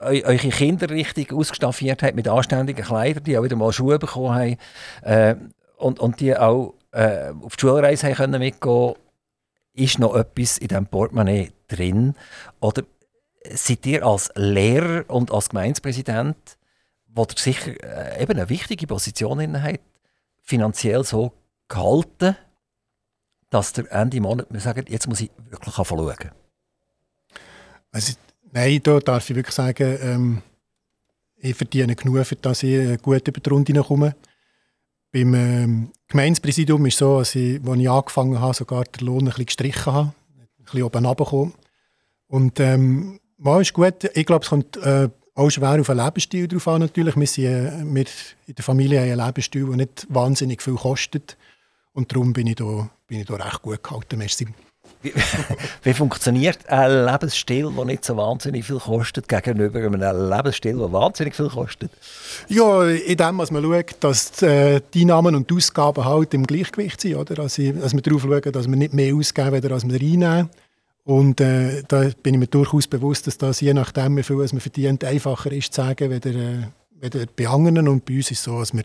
[0.00, 4.34] eu eure Kinder richtig ausgestaffiert habt mit anständigen Kleidern, die auch wieder mal Schuhe bekommen
[4.34, 4.56] haben
[5.02, 5.36] äh,
[5.76, 8.94] und, und die auch äh, auf die Schulreise haben können mitgehen
[9.72, 12.14] ist noch etwas in diesem Portemonnaie drin?
[12.60, 12.82] Oder
[13.50, 16.36] seid ihr als Lehrer und als Gemeindepräsident,
[17.06, 19.80] wo ihr sicher äh, eben eine wichtige Position in habt,
[20.42, 21.32] finanziell so
[21.68, 22.36] gehalten,
[23.50, 26.30] dass der Ende Monat sagt, jetzt muss ich wirklich schauen?
[27.92, 28.12] Also,
[28.52, 30.42] nein, da darf ich wirklich sagen, ähm,
[31.36, 34.14] ich verdiene genug, für dass ich gut über die Runde komme.
[35.12, 39.20] Beim ähm, Gemeindepräsidium ist es so, dass ich, als ich angefangen habe, sogar den Lohn
[39.20, 41.54] ein bisschen gestrichen habe, ein bisschen oben runtergekommen.
[42.30, 44.08] Und ähm, mal ist gut.
[44.14, 47.16] Ich glaube, es kommt äh, auch schwer auf den Lebensstil drauf an natürlich.
[47.16, 48.04] Wir, sind, äh, wir
[48.46, 51.36] in der Familie haben einen Lebensstil, der nicht wahnsinnig viel kostet.
[51.92, 54.16] Und darum bin ich da, bin ich da recht gut gehalten.
[54.16, 54.46] Merci.
[55.02, 55.12] Wie,
[55.82, 61.34] wie, funktioniert ein Lebensstil, der nicht so wahnsinnig viel kostet, gegenüber einem Lebensstil, der wahnsinnig
[61.34, 61.90] viel kostet?
[62.48, 66.46] Ja, in dem, was man schaut, dass äh, die Einnahmen und die Ausgaben halt im
[66.46, 67.16] Gleichgewicht sind.
[67.16, 67.42] Oder?
[67.42, 70.50] Also, dass wir darauf schauen, dass wir nicht mehr ausgeben, als wir reinnehmen.
[71.04, 74.60] Und äh, da bin ich mir durchaus bewusst, dass das je nachdem, wie viel man
[74.60, 76.66] verdient, einfacher ist zu sagen, weder, äh,
[77.00, 77.88] weder bei anderen.
[77.88, 78.82] Und bei uns ist es so, dass wir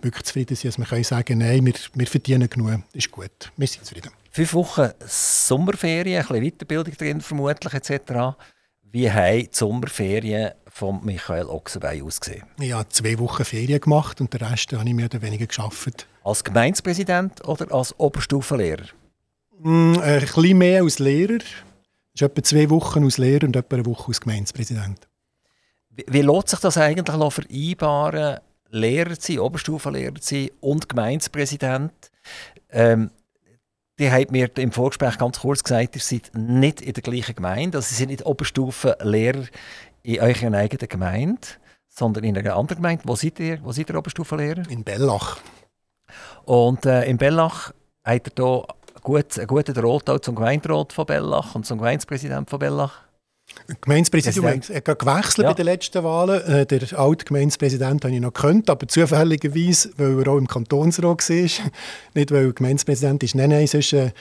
[0.00, 3.66] wirklich zufrieden sind, dass wir können sagen nein, wir, wir verdienen genug, ist gut, wir
[3.66, 4.10] sind zufrieden.
[4.30, 8.36] Fünf Wochen Sommerferien, ein bisschen Weiterbildung drin vermutlich etc.
[8.92, 12.42] Wie haben die Sommerferien von Michael Ochsenbein ausgesehen?
[12.58, 16.06] Ich habe zwei Wochen Ferien gemacht und den Rest habe ich mehr oder weniger geschafft.
[16.24, 18.86] Als Gemeindepräsident oder als Oberstufenlehrer?
[19.62, 21.38] Mm, ein bisschen mehr als Lehrer.
[21.38, 21.48] Das
[22.14, 25.06] ist etwa zwei Wochen als Lehrer und etwa eine Woche als Gemeindepräsident.
[25.90, 31.92] Wie, wie lässt sich das eigentlich vereinbaren, Lehrer zu sein, Oberstufenlehrer zu sein und Gemeindepräsident?
[32.70, 33.10] Ähm,
[33.98, 37.78] die haben mir im Vorgespräch ganz kurz gesagt, ihr seid nicht in der gleichen Gemeinde.
[37.78, 39.44] Also, sie sind nicht Oberstufenlehrer
[40.02, 41.40] in eurer eigenen Gemeinde,
[41.90, 43.02] sondern in einer anderen Gemeinde.
[43.04, 44.70] Wo seid ihr, wo seid ihr Oberstufenlehrer?
[44.70, 45.38] In Bellach.
[46.44, 48.64] Und äh, in Bellach habt ihr hier
[49.00, 53.00] gut, einen guten Draht auch zum Gemeinderat von Bellach und zum Gemeindepräsidenten von Bellach?
[53.80, 55.48] Gemeindepräsidium hat, gewechselt ja.
[55.48, 56.40] bei den letzten Wahlen.
[56.42, 61.28] Äh, der alte Gemeindepräsident habe ich noch gekannt, aber zufälligerweise, weil er auch im Kantonsrat
[61.28, 61.70] war.
[62.14, 63.34] Nicht, weil er Gemeindepräsident ist.
[63.34, 64.12] Nein, nein, sonst äh,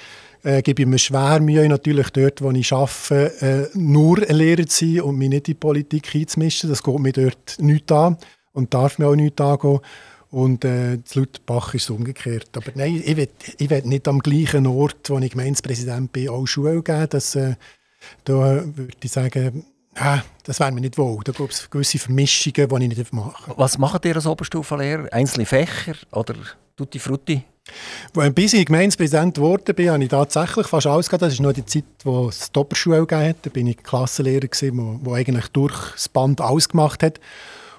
[0.44, 4.66] äh, gebe ich mir schwer Mühe, natürlich dort, wo ich arbeite, äh, nur ein Lehrer
[4.66, 6.70] zu sein und mich nicht in die Politik einzumischen.
[6.70, 8.18] Das geht mir dort nicht an
[8.54, 9.80] und darf mir auch nicht angehen.
[10.32, 12.50] Und äh, zu Lutbach ist es umgekehrt.
[12.56, 16.46] Aber nein, ich will, ich will nicht am gleichen Ort, wo ich Gemeindepräsident bin, auch
[16.46, 17.08] Schule geben.
[17.10, 17.56] Das, äh,
[18.26, 19.66] da würde ich sagen,
[19.96, 21.24] ah, das wäre mir nicht wohl.
[21.24, 23.58] Da gibt es gewisse Vermischungen, die ich nicht machen darf.
[23.58, 25.12] Was macht ihr als Oberstufenlehrer?
[25.12, 26.36] Einzelne Fächer oder
[26.76, 27.44] tutti frutti?
[28.34, 31.22] Bis ich Gemeindepräsident geworden bin, habe ich tatsächlich fast alles gehabt.
[31.22, 33.42] Das ist noch die Zeit, wo es die Oberschule gab.
[33.44, 37.20] Da bin ich Klassenlehrer, der eigentlich durch das Band alles gemacht hat.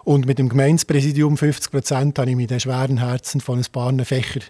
[0.04, 3.92] Und mit dem Gemeindepräsidium 50 Prozent habe ich mich den schweren Herzen von ein paar
[4.04, 4.44] Fächern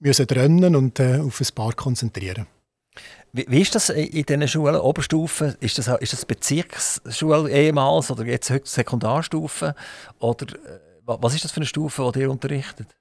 [0.00, 2.46] müssen trennen und äh, auf ein paar konzentrieren.
[3.32, 5.56] Wie, wie, ist das in diesen Schulen, Oberstufen?
[5.60, 9.74] Ist das, ist das Bezirksschule ehemals oder jetzt heute Sekundarstufe?
[10.20, 12.94] Oder äh, was ist das für eine Stufe, die ihr unterrichtet?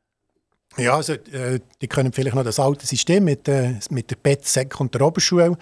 [0.78, 4.46] Ja, also, äh, die können vielleicht noch das alte System mit, äh, mit der BET,
[4.46, 5.56] Sek und der Oberschule.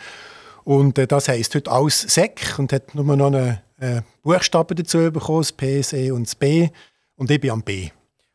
[0.64, 5.12] Und äh, das heisst heute alles Sek und hat nur noch eine äh, Buchstaben dazu
[5.12, 6.70] bekommen, das P, das E und das B.
[7.16, 7.90] Und ich bin am B.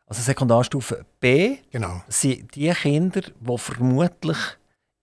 [0.05, 2.01] Also Sekundarstufe B genau.
[2.07, 4.37] sind die Kinder, die vermutlich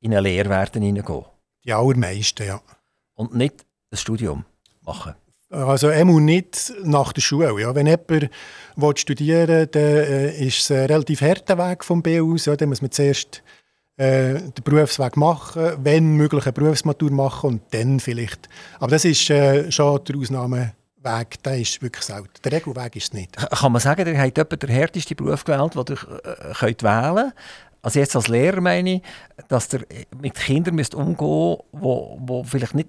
[0.00, 1.24] in eine Lehre werden hineingehen.
[1.64, 2.60] Die allermeisten, ja.
[3.14, 4.44] Und nicht ein Studium
[4.82, 5.14] machen.
[5.50, 7.60] Also immer nicht nach der Schule.
[7.60, 7.74] Ja.
[7.74, 12.46] Wenn jemand studieren will, dann äh, ist es ein relativ harter Weg vom B aus.
[12.46, 12.56] Ja.
[12.56, 13.42] Dann muss man zuerst
[13.96, 18.48] äh, den Berufsweg machen, wenn möglich eine Berufsmatur machen und dann vielleicht.
[18.78, 22.30] Aber das ist äh, schon der Ausnahmeweg, der ist wirklich selten.
[22.44, 23.36] Der Regelweg ist es nicht.
[23.36, 27.32] Kann man sagen, ihr habt etwa den härtesten Beruf gewählt, den ihr äh, könnt wählen
[27.82, 29.02] Also jetzt als Lehrer meine ich,
[29.48, 29.86] dass ihr
[30.20, 32.88] mit Kindern müsst umgehen müsst, die vielleicht nicht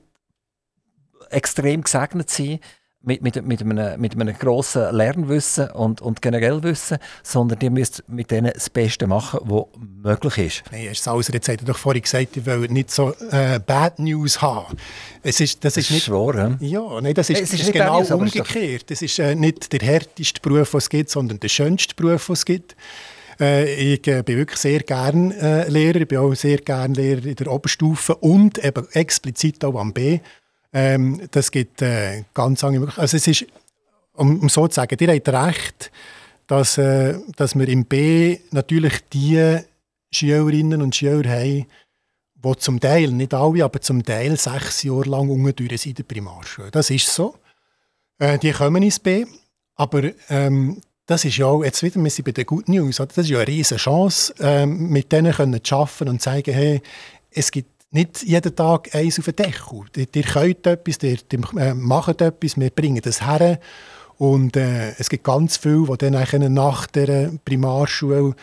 [1.30, 2.62] extrem gesegnet sind
[3.06, 8.04] mit, mit, mit, einem, mit einem grossen Lernwissen und, und generell Wissen, sondern ihr müsst
[8.08, 9.66] mit denen das Beste machen, was
[10.04, 10.64] möglich ist.
[10.72, 14.00] Nein, Herr Sauser, jetzt hat er doch vorhin gesagt, ich will nicht so äh, Bad
[14.00, 14.76] News haben.
[15.24, 16.06] Es ist, das, das ist nicht...
[16.06, 18.90] Schwor, ja, nein, das ist, es ist, ist genau News, umgekehrt.
[18.90, 22.34] Das ist äh, nicht der härteste Beruf, den es gibt, sondern der schönste Beruf, den
[22.34, 22.76] es gibt.
[23.40, 26.02] Äh, ich äh, bin wirklich sehr gerne äh, Lehrer.
[26.02, 30.20] Ich bin auch sehr gerne Lehrer in der Oberstufe und eben explizit auch am B.
[30.76, 33.02] Ähm, das gibt äh, ganz andere Möglichkeiten.
[33.02, 33.46] Also es ist,
[34.12, 35.90] um, um, so zu sagen, ihr habt recht,
[36.48, 39.60] dass, äh, dass wir im B natürlich die
[40.12, 41.66] Schülerinnen und Schüler haben,
[42.44, 46.04] die zum Teil, nicht alle, aber zum Teil sechs Jahre lang unten sind in der
[46.04, 46.72] Primarschule.
[46.72, 47.36] Das ist so.
[48.20, 49.26] Äh, die kommen ins B,
[49.76, 53.18] aber ähm, das ist ja auch, jetzt wieder, wir sind bei den Good News, das
[53.18, 56.82] ist ja eine riesige Chance, ähm, mit denen können zu arbeiten und zu sagen, hey,
[57.32, 59.82] es gibt nicht jeden Tag eins auf den Deckel.
[59.96, 63.60] Ihr, ihr könnt etwas, ihr, ihr äh, macht etwas, wir bringen das her.
[64.18, 68.36] Und äh, es gibt ganz viele, die dann nach der Primarschule,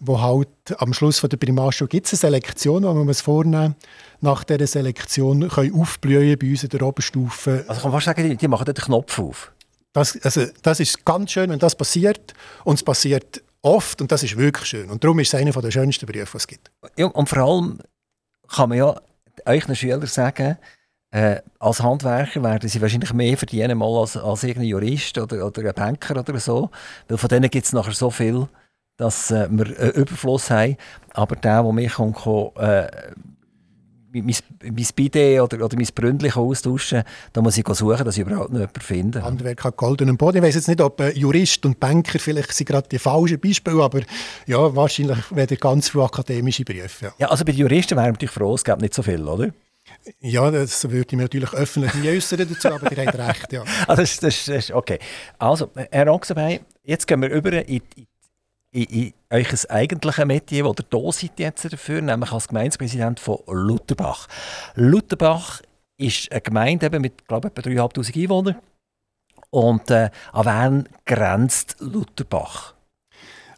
[0.00, 3.76] wo halt am Schluss von der Primarschule gibt es eine Selektion, wo man es vornehmen
[4.20, 7.64] nach dieser Selektion können aufblühen bei uns in der Oberstufe.
[7.68, 9.52] Also kann man fast sagen, die, die machen den Knopf auf?
[9.92, 12.32] Das, also, das ist ganz schön, wenn das passiert.
[12.64, 14.90] Und es passiert oft und das ist wirklich schön.
[14.90, 16.70] Und darum ist es einer der schönsten Berufe, die es gibt.
[16.96, 17.78] Ja, und vor allem
[18.52, 19.00] kann man ja
[19.46, 20.58] euch Schülern sagen,
[21.10, 25.68] äh, als Handwerker werden sie wahrscheinlich mehr verdienen mal als, als irgendein Jurist oder, oder
[25.68, 26.70] ein Banker oder so.
[27.08, 28.48] Weil von denen gibt es nachher so viel,
[28.96, 30.76] dass äh, wir äh, Überfluss haben.
[31.12, 32.14] Aber der, der mich kann,
[32.56, 32.88] äh,
[34.12, 38.52] mein, mein Bide oder, oder mein Bründchen austauschen da muss ich suchen, dass ich überhaupt
[38.52, 39.22] noch jemanden finde.
[39.22, 40.38] Handwerk hat goldenen Boden.
[40.38, 44.00] Ich weiß jetzt nicht, ob Jurist und Banker vielleicht sind gerade die falschen Beispiele, aber
[44.46, 47.06] ja, wahrscheinlich werden ganz viele akademische Berufe.
[47.06, 47.12] Ja.
[47.18, 49.50] ja, also bei den Juristen wären wir natürlich froh, es gibt nicht so viel, oder?
[50.20, 53.64] Ja, das würde ich mir natürlich öffentlich nie äußern dazu, aber ihr habt recht, ja.
[53.86, 54.98] Also das, das, das, okay.
[55.38, 58.06] Also, Herr Ochsenbein, jetzt gehen wir über in, in
[58.72, 63.38] in, in euch eigentliches Metier, das ihr da seid jetzt dafür, nämlich als Gemeindepräsident von
[63.46, 64.28] Lutherbach.
[64.74, 65.62] Lutherbach
[65.98, 68.56] ist eine Gemeinde eben mit, glaube ich, etwa 3'500 Einwohnern.
[69.50, 72.74] Und äh, an wen grenzt Lutherbach?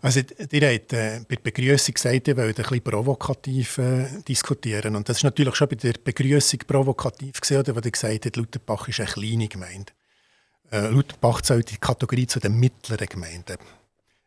[0.02, 4.96] Also, ihr habt äh, bei der Begrüßung gesagt, ihr wollt ein bisschen provokativ äh, diskutieren.
[4.96, 8.88] Und das ist natürlich schon bei der Begrüßung provokativ gesehen, wo ihr gesagt habt, Lutherbach
[8.88, 9.92] ist eine kleine Gemeinde.
[10.70, 13.56] Äh, Lutherbach zählt die Kategorie zu den mittleren Gemeinden.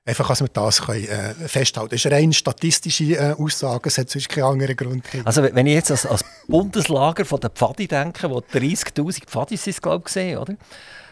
[0.07, 1.89] Einfach, dass wir das können, äh, festhalten können.
[1.89, 5.03] Das ist eine rein statistische äh, Aussage, es hat sonst keinen anderen Grund.
[5.25, 9.81] Also wenn ich jetzt als, als Bundeslager von der Pfadi denke, wo 30'000 Pfadis sind,
[9.81, 10.55] glaube ich, gesehen, oder?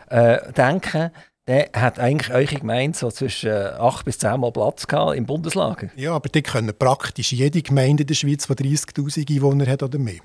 [0.08, 1.12] Äh, denke,
[1.46, 5.26] der hat eigentlich eure Gemeinde so zwischen 8 äh, bis 10 Mal Platz gehabt im
[5.26, 5.90] Bundeslager.
[5.98, 10.00] Ja, aber die können praktisch jede Gemeinde in der Schweiz, die 30'000 Einwohner hat oder
[10.00, 10.22] mehr.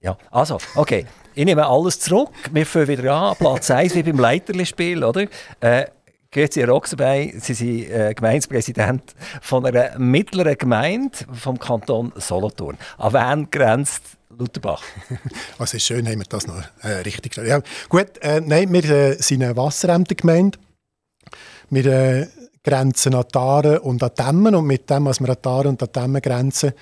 [0.00, 1.06] Ja, also, okay.
[1.34, 2.30] Ich nehme alles zurück.
[2.50, 3.36] Wir fangen wieder an.
[3.36, 5.26] Platz 1 wie beim Leiterli-Spiel, oder?
[5.60, 5.86] Äh,
[6.32, 9.02] Grüezi Roxenbein, Sie sind äh, Gemeindepräsident
[9.42, 12.78] von einer mittleren Gemeinde vom Kanton Solothurn.
[12.96, 14.82] An wen grenzt Lutherbach?
[15.58, 17.48] Also ist schön, haben wir das noch äh, richtig gesagt.
[17.48, 20.58] Ja, gut, äh, nein, wir äh, sind eine Wasserämtergemeinde.
[21.68, 22.26] Wir äh,
[22.64, 25.92] grenzen an Taren und an Dämmen und mit dem, was wir an Taren und an
[25.92, 26.72] Dämmen grenzen,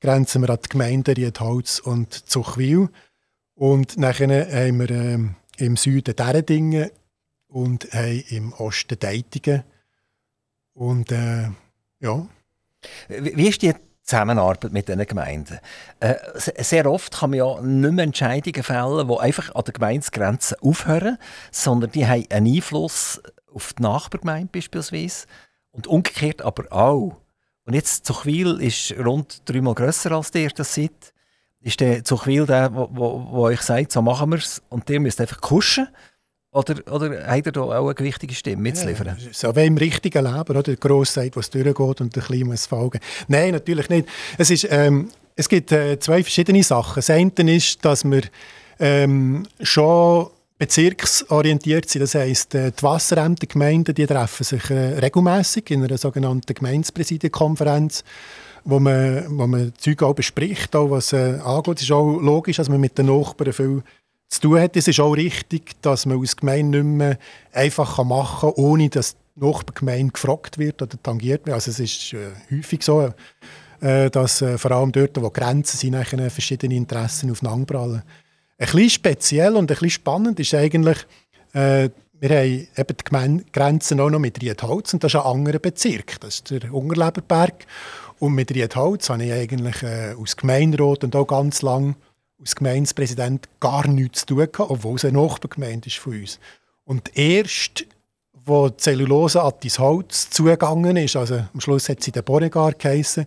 [0.00, 2.88] grenzen wir an die Gemeinden Riedholz und Zuchwil.
[3.54, 6.90] Und nachher haben wir äh, im Süden Derdingen
[7.48, 9.64] und haben im Osten Deitigen.
[10.72, 11.48] Und äh,
[12.00, 12.26] ja.
[13.08, 15.58] Wie ist die Zusammenarbeit mit diesen Gemeinden?
[16.00, 20.56] Äh, sehr oft kann man ja nicht mehr Entscheidungen fällen, die einfach an der Gemeindegrenze
[20.60, 21.18] aufhören,
[21.50, 23.20] sondern die haben einen Einfluss
[23.52, 25.26] auf die Nachbargemeinde beispielsweise
[25.70, 27.16] und umgekehrt aber auch.
[27.64, 31.12] Und jetzt Zuchwil ist rund dreimal grösser als ihr das seid.
[31.60, 35.40] Ist der Zuchwil der, wo, euch sagt, so machen wir es und ihr müsst einfach
[35.40, 35.88] kuschen?
[36.56, 39.08] Oder, oder hat er da auch eine gewichtige Stimme mitzuliefern?
[39.08, 40.62] Ja, so wie im richtigen Leben, oder?
[40.62, 42.98] Der Gross sagt, was durchgeht und der Kleine muss folgen.
[43.28, 44.08] Nein, natürlich nicht.
[44.38, 46.94] Es, ist, ähm, es gibt äh, zwei verschiedene Sachen.
[46.96, 48.22] Das eine ist, dass wir
[48.80, 52.00] ähm, schon bezirksorientiert sind.
[52.00, 58.02] Das heisst, äh, die Wasserämtergemeinden die treffen sich äh, regelmäßig in einer sogenannten Gemeindepräsidienkonferenz
[58.68, 61.76] wo man, wo man Zeug auch bespricht, auch was äh, angeht.
[61.76, 63.82] Es ist auch logisch, dass man mit den Nachbarn viel
[64.28, 64.76] zu tun hat.
[64.76, 67.18] Es ist auch richtig, dass man aus Gemeinde nicht mehr
[67.52, 71.54] einfach machen kann, ohne dass die Nachbargemeinde gefragt wird oder tangiert wird.
[71.54, 73.12] Also es ist äh, häufig so,
[73.80, 78.02] äh, dass äh, vor allem dort, wo Grenzen sind, verschiedene Interessen aufeinanderprallen.
[78.58, 80.98] Ein bisschen speziell und ein bisschen spannend ist eigentlich,
[81.52, 85.26] äh, wir haben eben die Gemeinde Grenzen auch noch mit Riedholz und das ist ein
[85.26, 87.66] anderer Bezirk, das ist der Ungerleberberg.
[88.18, 91.96] Und mit Riedholz habe ich eigentlich äh, aus Gemeinderat und auch ganz lang
[92.40, 96.38] als Gemeindepräsident gar nichts zu tun gehabt, obwohl es eine Nachbargemeinde ist von uns.
[96.84, 97.86] Und erst,
[98.44, 102.72] wo die Zellulose an das Holz zugegangen ist, also am Schluss hat sie den Boregar
[102.72, 103.26] geheissen,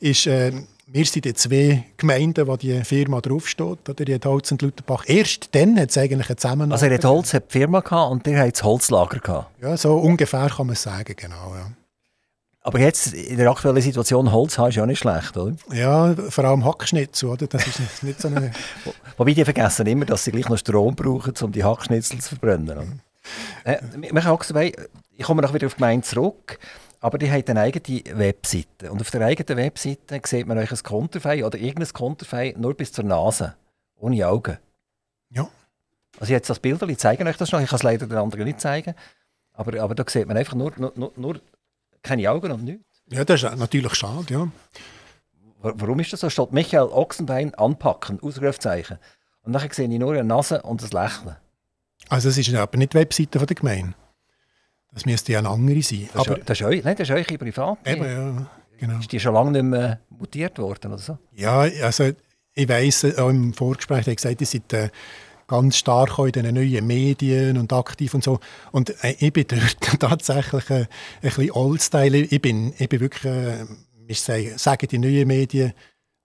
[0.00, 0.52] ist, äh,
[0.88, 4.04] wir sind die zwei Gemeinden, wo die Firma draufsteht, oder?
[4.04, 5.04] Die Holz und Lutherbach.
[5.06, 6.82] Erst dann hat es eigentlich eine Zusammenarbeit.
[6.82, 9.62] Also, ihr Holz, hat die Firma gehabt und ihr habt das Holzlager gehabt.
[9.62, 11.54] Ja, so ungefähr kann man es sagen, genau.
[11.54, 11.70] Ja.
[12.66, 15.54] Aber jetzt in der aktuellen Situation Holz haben ist ja auch nicht schlecht, oder?
[15.72, 17.46] Ja, vor allem Hackschnitzel, oder?
[17.46, 18.50] Das ist nicht, nicht so eine...
[19.16, 23.00] Wobei die vergessen immer, dass sie gleich noch Strom brauchen, um die Hackschnitzel zu verbrennen.
[23.62, 23.76] Äh,
[25.16, 26.58] ich komme noch wieder auf die Gemeinde zurück,
[26.98, 28.90] aber die hat eine eigene Webseite.
[28.90, 32.90] Und auf der eigenen Webseite sieht man euch ein Konterfei oder irgendein Konterfei nur bis
[32.90, 33.54] zur Nase,
[33.96, 34.58] ohne Augen.
[35.30, 35.48] Ja.
[36.18, 38.44] Also jetzt das Bild, ich zeige euch das noch, ich kann es leider den anderen
[38.44, 38.96] nicht zeigen,
[39.52, 41.40] aber, aber da sieht man einfach nur, nur, nur
[42.06, 42.84] keine Augen und nichts.
[43.08, 44.48] Ja, das ist natürlich schade, ja.
[45.60, 46.30] Warum ist das so?
[46.30, 48.98] Steht Michael Ochsenbein anpacken, Ausrufzeichen.
[49.42, 51.36] Und dann sehe ich nur eine Nase und ein Lächeln.
[52.08, 53.94] Also es ist aber nicht die Webseite der Gemeinde.
[54.92, 56.08] Das müsste ja eine andere sein.
[56.12, 57.78] Das, aber, ist, das, ist, euch, nein, das ist eure privat.
[57.84, 58.46] Eben, ja,
[58.78, 58.98] genau.
[58.98, 61.18] Ist die schon lange nicht mehr mutiert worden oder so?
[61.32, 62.12] Ja, also
[62.54, 64.88] ich weiss, auch im Vorgespräch hat er gesagt, ihr seid äh,
[65.46, 68.40] ganz stark auch in den neuen Medien und aktiv und so.
[68.72, 70.88] Und äh, ich bin dort tatsächlich äh, ein
[71.22, 72.18] bisschen Oldstyle.
[72.18, 73.64] Ich bin, ich bin wirklich, äh,
[74.06, 75.72] ich sage, die neuen Medien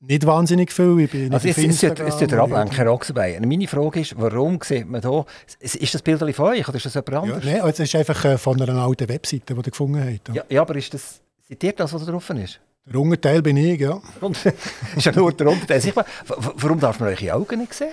[0.02, 1.00] nicht wahnsinnig viel.
[1.02, 3.48] Ich bin also, es ist der Ablenker Ochsenbein.
[3.48, 5.26] Meine Frage ist, warum sieht man hier,
[5.60, 7.46] ist das Bild von euch oder ist das jemand anderes?
[7.46, 10.36] Ja, nein, es ist einfach von einer alten Webseite, die ihr gefunden habt.
[10.36, 12.60] Ja, ja aber ist das, seid ihr das, was da drauf ist?
[12.84, 14.02] Der Unterteil bin ich, ja.
[14.96, 15.94] ist ja nur der Unterteil.
[16.26, 17.92] Warum darf man eure Augen nicht sehen?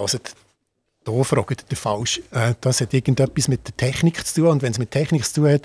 [0.00, 0.34] Hört,
[1.04, 2.20] da fragt ihr falsch.
[2.30, 4.50] Äh, das hat irgendetwas mit der Technik zu tun.
[4.50, 5.62] Und wenn es mit Technik zu tun hat,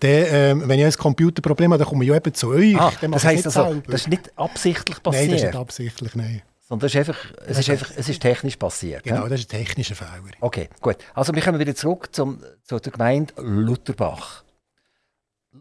[0.00, 2.78] dann, äh, wenn ich ein Computerproblem habe, dann komme ich ja eben zu euch.
[2.78, 5.24] Ah, das heisst also, das ist nicht absichtlich passiert?
[5.24, 6.42] Nein, das ist nicht absichtlich, nein.
[6.68, 9.02] Sondern es ist einfach, es ist einfach, es ist technisch passiert.
[9.02, 9.28] Genau, ja?
[9.28, 10.22] das ist ein technischer Fehler.
[10.40, 10.96] Okay, gut.
[11.14, 14.44] Also wir kommen wieder zurück zum, zu der Gemeinde Lutherbach.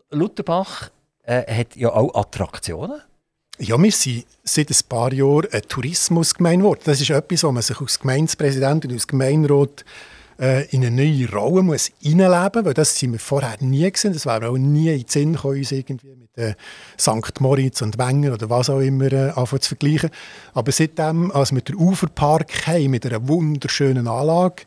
[0.09, 0.89] Lutherbach
[1.23, 3.01] äh, hat ja auch Attraktionen.
[3.59, 6.81] Ja, wir sind seit ein paar Jahren ein Tourismusgemeinde geworden.
[6.83, 9.83] Das ist etwas, wo man sich als Gemeindepräsident und als Gemeinderat
[10.39, 14.13] äh, in eine neue Rolle muss hineinleben muss, das sind wir vorher nie gesehen.
[14.13, 16.53] Das wäre auch nie in den Sinn gekommen, uns irgendwie mit äh,
[16.99, 17.41] St.
[17.41, 20.11] Moritz und Wenger oder was auch immer äh, zu vergleichen.
[20.53, 24.65] Aber seitdem, als wir den Uferpark haben, mit einer wunderschönen Anlage,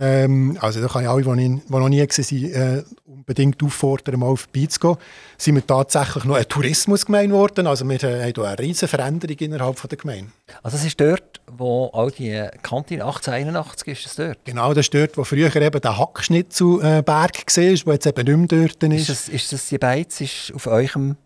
[0.00, 4.36] ähm, also da kann ich alle, die, noch nie gesehen sind, äh, unbedingt auffordern, mal
[4.36, 4.96] vorbeizugehen.
[5.38, 7.66] Sind wir tatsächlich noch eine Tourismusgemeinde geworden.
[7.66, 10.32] Also wir äh, haben hier eine riesige Veränderung innerhalb der Gemeinde.
[10.62, 14.44] Also das ist dort, wo auch die Kantine 1881 ist, das dort?
[14.44, 18.68] Genau, das ist dort, wo früher eben der Hackschnitzelberg war, der jetzt eben nicht mehr
[18.68, 19.00] dort ist.
[19.00, 21.16] Ist das, ist das die Beiz ist auf eurem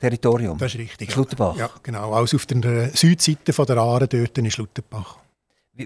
[0.00, 0.58] Territorium?
[0.58, 1.12] Das ist richtig.
[1.12, 1.56] Schluterbach?
[1.56, 2.12] Ja, genau.
[2.12, 5.19] Also auf der Südseite von der Aare dort ist Schluterbach.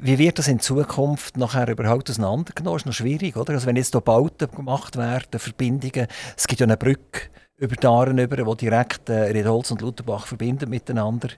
[0.03, 2.75] Wie wird das in Zukunft nachher überhaupt auseinandergenommen?
[2.75, 3.55] Das ist noch schwierig, oder?
[3.55, 7.87] Also wenn jetzt hier Bauten gemacht werden, Verbindungen, es gibt ja eine Brücke über die
[7.87, 11.29] Aaren, über, die direkt äh, Riedholz und Lutherbach verbindet miteinander.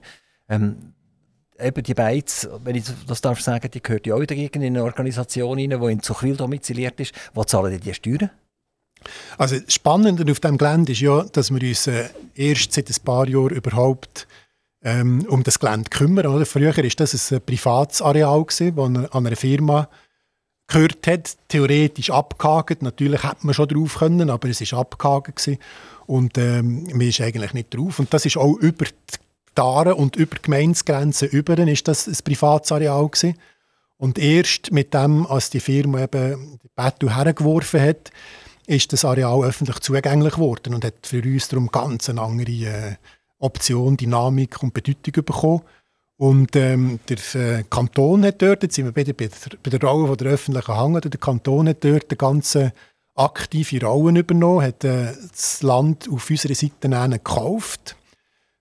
[0.49, 0.93] Ähm,
[1.59, 5.59] eben die Beiz, wenn ich das darf sagen, die gehört ja auch in eine Organisation
[5.59, 7.13] rein, die in Zuchwil domiziliert ist.
[7.33, 8.29] Wo zahlen die, die Steuern?
[9.37, 13.27] Also spannend auf diesem Gelände ist ja, dass wir uns äh, erst seit ein paar
[13.27, 14.27] Jahren überhaupt
[14.83, 16.27] ähm, um das Gelände kümmern.
[16.27, 16.45] Oder?
[16.45, 19.89] Früher war das ein privates Areal, das an einer Firma
[20.67, 22.81] gehört hat, theoretisch abgehakt.
[22.81, 25.49] Natürlich hätte man schon drauf können, aber es war abgehakt.
[26.05, 27.99] Und ähm, man ist eigentlich nicht drauf.
[27.99, 32.17] Und das ist auch über die Aare und über die Gemeindegrenzen über ist das ein
[32.23, 33.35] privates gewesen.
[33.97, 38.11] Und erst mit dem, als die Firma eben die Bettel hergeworfen hat,
[38.67, 42.95] ist das Areal öffentlich zugänglich geworden und hat für uns darum ganz eine andere äh,
[43.39, 45.61] Option, Dynamik und Bedeutung bekommen.
[46.17, 50.07] Und ähm, der äh, Kanton hat dort, jetzt sind wir bei der, bei der Rolle
[50.07, 52.57] von der öffentlichen Hand, der Kanton hat dort eine ganz
[53.17, 57.95] aktive Rolle übernommen, hat äh, das Land auf unserer Seite gekauft,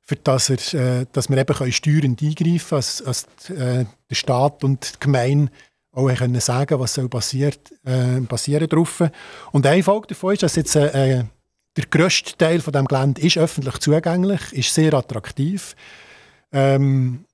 [0.03, 4.62] für das, er, äh, dass wir eben steuernd eingreifen können, als, als äh, der Staat
[4.62, 5.51] und die Gemeinde
[5.93, 9.03] auch können sagen was soll passiert, äh, passieren drauf.
[9.53, 11.25] Und eine Folge davon ist, dass jetzt äh,
[11.77, 15.75] der grösste Teil von dem Gelände ist öffentlich zugänglich, ist sehr attraktiv.
[16.53, 17.25] Ähm,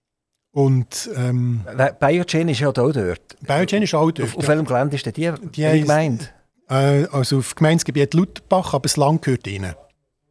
[0.51, 1.65] und, ähm,
[1.99, 3.37] Biogen ist ja auch dort.
[3.41, 4.29] Biogen ist auch dort.
[4.29, 6.29] Auf, auf welchem Gelände ist denn die, die, die Gemeinde?
[6.69, 9.75] Äh, also auf Gemeindegebiet Lutherbach, aber das Land gehört ihnen.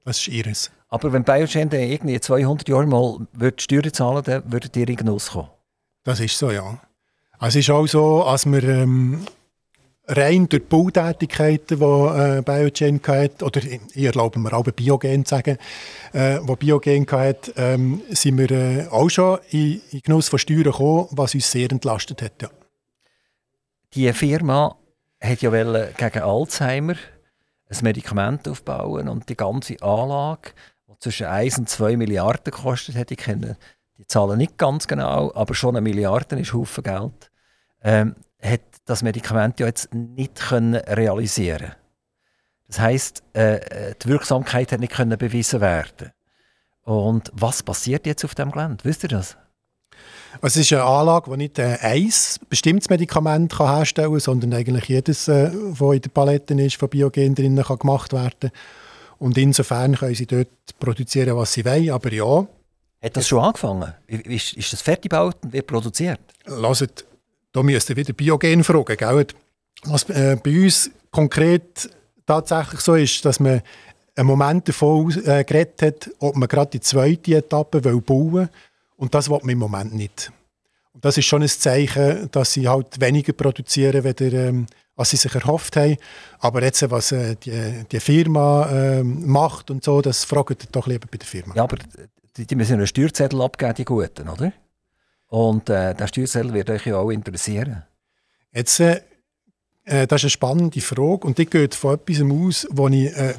[0.03, 0.71] Das ist ihres.
[0.89, 3.17] Aber wenn Biogen dann irgendwie 200 Jahre mal
[3.57, 5.49] Steuern zahlen dann würdet ihr in Genuss kommen?
[6.03, 6.79] Das ist so, ja.
[7.39, 9.25] Also es ist auch so, als wir ähm,
[10.07, 15.35] rein durch die Bautätigkeiten, die äh, Biogen hatte, oder ich erlaube mir auch Biogen zu
[15.35, 15.57] sagen,
[16.13, 20.63] äh, wo Biogen hatte, ähm, sind wir äh, auch schon in, in Genuss von Steuern
[20.63, 22.41] gekommen, was uns sehr entlastet hat.
[22.41, 22.49] Ja.
[23.93, 24.75] Die Firma
[25.21, 26.95] hat ja gegen Alzheimer
[27.69, 30.51] ein Medikament aufbauen und die ganze Anlage,
[30.87, 33.55] die zwischen 1 und 2 Milliarden kostet, hätte ich kennen.
[33.97, 37.31] Die Zahlen nicht ganz genau, aber schon eine Milliarde ist Haufen Geld.
[37.83, 41.73] Ähm, hat das Medikament ja jetzt nicht können realisieren.
[42.67, 46.11] Das heißt, äh, die Wirksamkeit hat nicht können bewiesen werden.
[46.83, 48.83] Und was passiert jetzt auf dem Gelände?
[48.83, 49.37] Wisst ihr das?
[50.41, 52.11] Es ist eine Anlage, die nicht äh, ein
[52.49, 56.89] bestimmtes Medikament kann herstellen kann, sondern eigentlich jedes, äh, was in der Palette ist, von
[56.89, 58.51] Biogen drinnen kann gemacht werden
[59.19, 60.47] Und insofern können sie dort
[60.79, 61.91] produzieren, was sie wollen.
[61.91, 62.47] Aber ja.
[63.03, 63.93] Hat das schon angefangen?
[64.07, 66.21] Ist, ist das fertig gebaut und wird produziert?
[66.45, 67.05] Lasst,
[67.51, 68.97] da müsst ihr wieder Biogen fragen.
[68.97, 69.27] Gell?
[69.83, 71.89] Was äh, bei uns konkret
[72.25, 73.61] tatsächlich so ist, dass man
[74.15, 78.49] einen Moment davon äh, geredet hat, ob man gerade die zweite Etappe bauen will.
[78.97, 80.31] Und das will man im Moment nicht.
[80.93, 85.17] Und das ist schon ein Zeichen, dass sie halt weniger produzieren, weder, ähm, als sie
[85.17, 85.97] sich erhofft haben.
[86.39, 90.87] Aber jetzt, was äh, die, die Firma äh, macht und so, das fragt ihr doch
[90.87, 91.55] lieber bei der Firma.
[91.55, 91.77] Ja, aber
[92.37, 94.53] die, die müssen einen Steuerzettel abgeben, die Guten, oder?
[95.31, 97.83] Und äh, der Steuerzettel wird euch ja auch interessieren.
[98.51, 98.99] Jetzt, äh,
[99.85, 103.35] äh das ist eine spannende Frage und die geht von etwas aus, wo ich äh,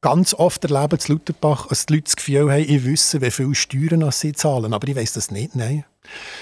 [0.00, 3.54] ganz oft erleben zu Lutherbach, dass die Leute das Gefühl haben, ich wisse, wie viel
[3.54, 4.74] Steuern sie zahlen.
[4.74, 5.84] Aber ich weiß das nicht, nein.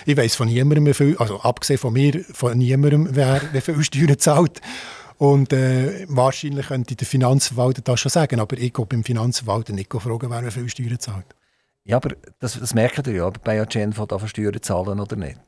[0.07, 3.85] Ich weiß von niemandem, wie viel, also abgesehen von mir, von niemandem, wer wie viel
[3.85, 4.63] Steuern zahlt.
[5.19, 9.93] Und äh, wahrscheinlich könnte der Finanzverwalter das schon sagen, aber ich gehe beim Finanzverwalter nicht
[9.93, 11.27] fragen, wer wie viel Steuern zahlt.
[11.85, 15.41] Ja, aber das, das merkt ihr ja, ob bei Agen von Steuern zahlen oder nicht.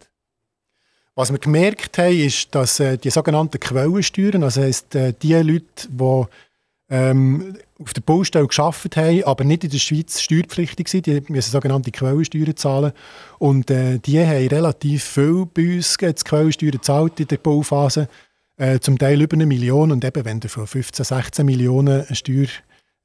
[1.15, 5.89] Was wir gemerkt haben, ist, dass äh, die sogenannten Quellensteuern, also heisst, äh, die Leute,
[5.89, 6.25] die
[6.91, 11.07] ähm, auf der Baustelle geschafft haben, aber nicht in der Schweiz steuerpflichtig sind.
[11.07, 12.93] Die müssen sogenannte Quellensteuern zahlen.
[13.39, 18.09] Und äh, die haben relativ viel bei uns jetzt Quellensteuern gezahlt in der Bauphase.
[18.59, 19.93] Äh, zum Teil über eine Million.
[19.93, 22.05] Und eben, wenn du von 15, 16 Millionen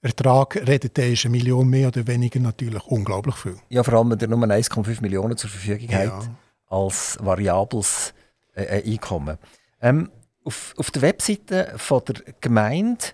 [0.03, 3.57] Steuerertrag redet, dann ist eine Million mehr oder weniger natürlich unglaublich viel.
[3.69, 5.99] Ja, vor allem, wenn du nur 1,5 Millionen zur Verfügung ja.
[5.99, 6.29] hat
[6.67, 8.13] als variables
[8.55, 9.37] äh, äh, Einkommen.
[9.81, 10.09] Ähm,
[10.43, 13.05] auf, auf der Webseite von der Gemeinde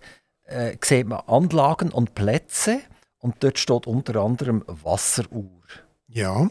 [0.46, 2.80] äh, sieht man Anlagen und Plätze
[3.20, 5.50] und dort steht unter anderem Wasseruhr.
[6.08, 6.50] Ja.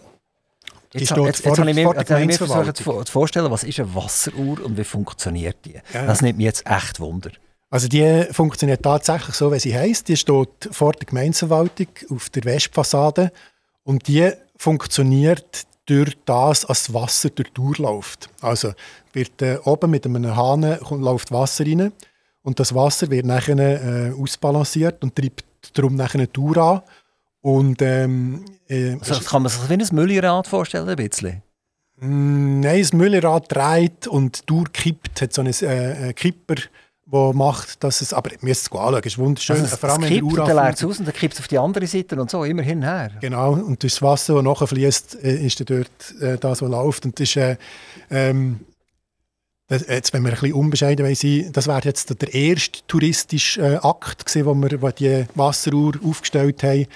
[0.93, 3.65] Die jetzt, steht jetzt, vor, jetzt habe ich mir, ich mir versucht zu vorstellen, was
[3.65, 5.81] ist eine Wasseruhr und wie funktioniert die?
[5.95, 6.07] Ja.
[6.07, 7.31] Das nimmt mich jetzt echt Wunder.
[7.77, 10.09] Also die funktioniert tatsächlich so, wie sie heißt.
[10.09, 13.31] Die steht vor der Gemeindeverwaltung auf der Westfassade
[13.85, 18.31] und die funktioniert durch das, als das Wasser durch die Tour läuft.
[18.41, 18.73] Also
[19.13, 21.93] wird äh, oben mit einem Hahn läuft Wasser rein
[22.43, 26.81] und das Wasser wird nachher äh, ausbalanciert und treibt darum nachher eine Tour an.
[27.43, 31.43] Und, ähm, äh, also kann man sich wie ein Müllrad vorstellen, ein bisschen?
[31.99, 35.21] Mm, nein, das Müllrad dreht und die Tour kippt.
[35.21, 36.55] hat so einen äh, Kipper,
[37.07, 38.13] der macht, dass es...
[38.13, 39.61] Aber ihr müsst es anschauen, es ist wunderschön.
[39.61, 41.49] Also Vor allem es kippt, und dann leert es aus und dann kippt es auf
[41.49, 43.11] die andere Seite und so, immer hinher.
[43.21, 47.05] Genau, und das Wasser, das nachfließt, äh, ist dann dort äh, das, was läuft.
[47.05, 47.37] Und das ist...
[47.37, 47.57] Äh,
[48.11, 48.61] ähm,
[49.69, 54.27] jetzt, wenn wir ein bisschen unbescheiden sein das wäre jetzt der erste touristische äh, Akt
[54.27, 56.87] gewesen, wo wir wo die Wasseruhr aufgestellt haben.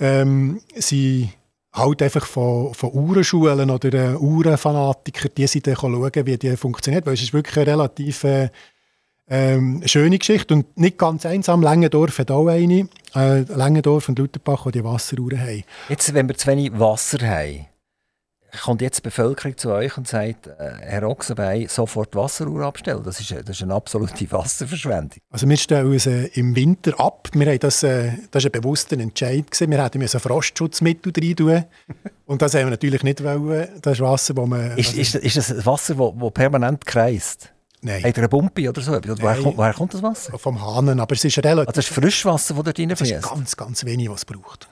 [0.00, 1.30] Ähm, sie
[1.72, 7.04] halt einfach von, von Uhrenschulen oder äh, Uhrenfanatikern, die sind dann schauen, wie die funktioniert,
[7.04, 8.48] weil es ist wirklich relativ äh,
[9.30, 11.62] ähm, schöne Geschichte und nicht ganz einsam.
[11.62, 12.88] Längendorf hat auch eine.
[13.14, 15.64] Äh, Längendorf und Lutherbach, die die Wasseruhren haben.
[15.88, 17.66] Jetzt, wenn wir zu wenig Wasser haben,
[18.62, 23.02] kommt jetzt die Bevölkerung zu euch und sagt, äh, Herr Ochsenbein, sofort Wasseruhr abstellen.
[23.04, 25.18] Das ist, das ist eine absolute Wasserverschwendung.
[25.30, 27.28] Also wir stellen uns äh, im Winter ab.
[27.34, 29.50] Wir haben das, äh, das war ein bewusster Entscheid.
[29.50, 29.70] Gewesen.
[29.70, 31.64] Wir hätten ein Frostschutzmittel rein tun
[32.26, 33.68] Und das haben wir natürlich nicht wollen.
[33.82, 34.76] Das ist Wasser, wo man...
[34.76, 37.52] Ist, ist, ist das Wasser, das permanent kreist?
[37.80, 38.02] Nein.
[38.02, 38.92] Hat er eine Pumpe oder so?
[38.92, 40.38] Woher kommt, woher kommt das Wasser?
[40.38, 41.68] Vom Hahn, aber es ist relativ...
[41.68, 43.12] Also das ist Frischwasser, das dort reinfließt?
[43.12, 44.68] Das ist ganz, ganz wenig, was es braucht.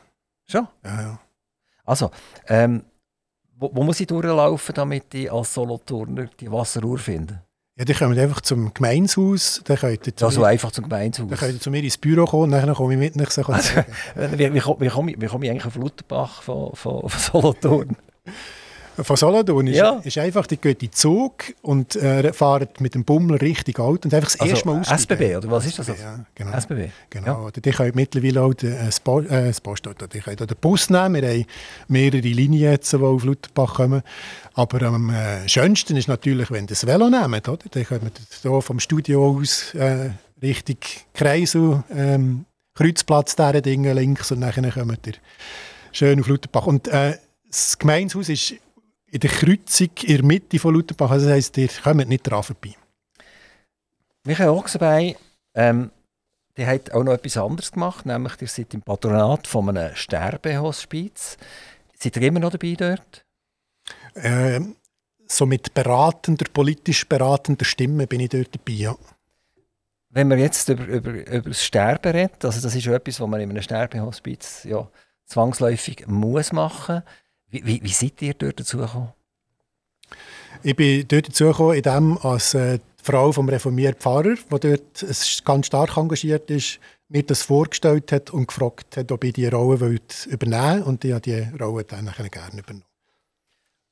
[0.48, 0.66] Schon?
[0.84, 1.20] Ja, ja.
[1.84, 2.10] Also,
[2.48, 2.82] ähm,
[3.58, 7.42] wo, wo, muss ich durchlaufen, damit ich als Solothurner die Wasseruhr finde?
[7.78, 9.62] Ja, die kommen einfach zum Gemeinshaus.
[9.64, 11.28] Dann könnt ihr also mir, einfach zum Gemeinshaus?
[11.28, 13.20] Dann könnt ihr zu mir ins Büro kommen und dann komme ich mit.
[13.20, 13.42] Also,
[14.14, 17.96] wie, wie, wie, komme ich, wie komme ich eigentlich auf Lutherbach von, von, von Solothurn?
[19.04, 20.00] Von Solothurn ist, ja.
[20.02, 24.04] ist einfach, die gehen in den Zug und äh, fahren mit dem Bummel richtig alt
[24.04, 24.90] und einfach das also erste Mal aus.
[24.90, 25.88] SBB, oder was ist das?
[25.88, 26.52] Ja, genau.
[26.52, 26.90] SBB.
[27.10, 27.44] Genau.
[27.44, 27.50] Ja.
[27.50, 31.22] Die können mittlerweile auch den, äh, Post, äh, das Postauto, die können den Bus nehmen.
[31.22, 31.44] Wir haben
[31.88, 34.02] mehrere Linien jetzt, die auf Lutherbach kommen.
[34.54, 37.48] Aber am äh, schönsten ist natürlich, wenn ihr das Velo nehmt.
[37.48, 37.64] Oder?
[37.70, 40.78] Dann könnt ihr hier vom Studio aus äh, Richtung
[41.14, 45.14] Kreisel, ähm, Kreuzplatz, dieser Dinge links und dann kommt ihr
[45.92, 46.66] schön auf Lutherbach.
[46.66, 47.18] Und äh,
[47.48, 48.54] das Gemeinshaus ist
[49.16, 51.10] in der Kreuzung in der Mitte von Lutherbach.
[51.10, 52.74] Also das heisst, ihr kommt nicht dran vorbei.
[54.24, 55.14] Michael Ochsenbein,
[55.54, 55.90] ähm,
[56.58, 61.38] die hat auch noch etwas anderes gemacht, nämlich ihr seid im Patronat von einem Sterbehospiz.
[61.98, 63.24] Seid ihr immer noch dabei dort?
[64.14, 64.60] Äh,
[65.26, 68.96] so mit beratender, politisch beratender Stimme bin ich dort dabei, ja.
[70.10, 73.28] Wenn man jetzt über, über, über das Sterben redet, also das ist ja etwas, was
[73.28, 74.86] man in einem Sterbehospiz ja,
[75.24, 77.02] zwangsläufig muss machen.
[77.50, 79.12] Wie, wie, wie seid ihr dort dazu gekommen?
[80.62, 85.96] Ich bin dort dazu gekommen, als äh, Frau vom reformierten Pfarrer, die dort ganz stark
[85.96, 90.82] engagiert ist, mir das vorgestellt hat und gefragt hat, ob ich diese Rolle übernehmen will.
[90.82, 92.84] Und ich habe diese Rolle dann gerne übernommen.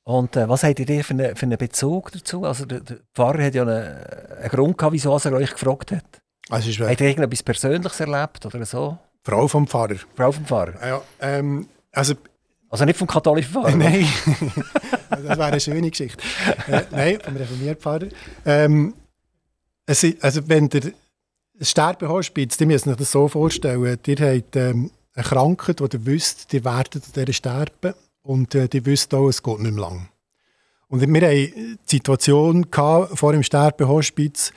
[0.03, 2.43] Und äh, was habt ihr für, eine, für einen Bezug dazu?
[2.43, 3.97] Also der, der Pfarrer hat ja einen,
[4.37, 6.21] einen Grund gehabt, wieso er euch gefragt hat.
[6.49, 8.97] Also ist, habt ihr irgendetwas Persönliches erlebt oder so?
[9.23, 9.95] Frau vom Pfarrer.
[10.15, 10.87] Frau vom Pfarrer?
[10.87, 12.13] Ja, ähm, also,
[12.75, 13.75] also nicht vom katholischen Pfarrer?
[13.75, 14.07] Nein,
[15.09, 16.21] das wäre eine schöne Geschichte.
[16.67, 18.07] äh, nein, vom reformierten Pfarrer.
[18.45, 18.93] Ähm,
[19.85, 20.91] also, also wenn der
[21.61, 26.53] Sterbehospiz, die müssen sich das so vorstellen, ihr habt ähm, eine Krankheit, die ihr wisst,
[26.53, 30.09] ihr werdet an dieser sterben und äh, die wüssten auch, es geht nicht mehr lang.
[30.87, 34.51] Und wir hatten die Situation gehabt, vor dem Sterbehospiz,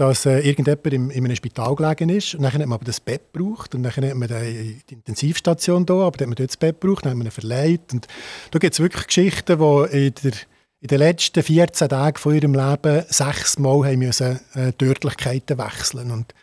[0.00, 2.34] dass äh, irgendjemand im, in einem Spital gelegen ist.
[2.34, 3.74] Und dann hat man aber das Bett gebraucht.
[3.74, 7.04] Und dann hat man die, Intensivstation da, aber dann hat man dort das Bett gebraucht,
[7.04, 7.92] dann hat man ihn verleiht.
[7.92, 8.08] Und
[8.50, 10.32] da gibt es wirklich Geschichten, die in, der,
[10.80, 16.10] in den letzten 14 Tagen von ihrem Leben sechsmal haben müssen, äh, Tödlichkeiten wechseln.
[16.10, 16.34] Und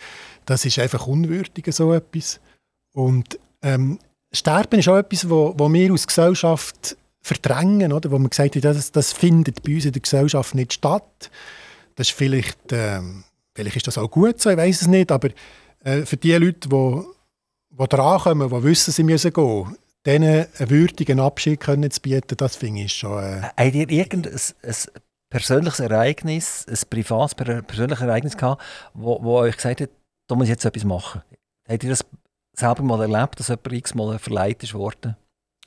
[0.45, 2.39] das ist einfach unwürdig, so etwas.
[2.93, 3.97] Und ähm,
[4.31, 8.11] Sterben ist auch etwas, wo, wo wir als Gesellschaft verdrängen, oder?
[8.11, 11.31] wo man gesagt hat, das, das findet bei uns in der Gesellschaft nicht statt.
[11.95, 13.23] Das ist vielleicht, ähm,
[13.57, 15.29] vielleicht ist das auch gut so, ich weiß es nicht, aber
[15.83, 17.01] äh, für die Leute, die,
[17.71, 22.55] die drankommen, die wissen, sie müssen gehen, denen einen würdigen Abschied können zu bieten, das
[22.55, 23.21] finde ich schon...
[23.21, 24.75] Äh, Habt ihr irgendein ein
[25.29, 28.61] persönliches Ereignis, ein privates persönliches Ereignis gehabt,
[28.93, 29.89] wo, wo euch gesagt hat,
[30.27, 31.23] da muss ich jetzt etwas machen?
[31.67, 32.05] Habt ihr das
[32.53, 35.17] selber mal erlebt, dass jemand x-mal verleiht ist worden?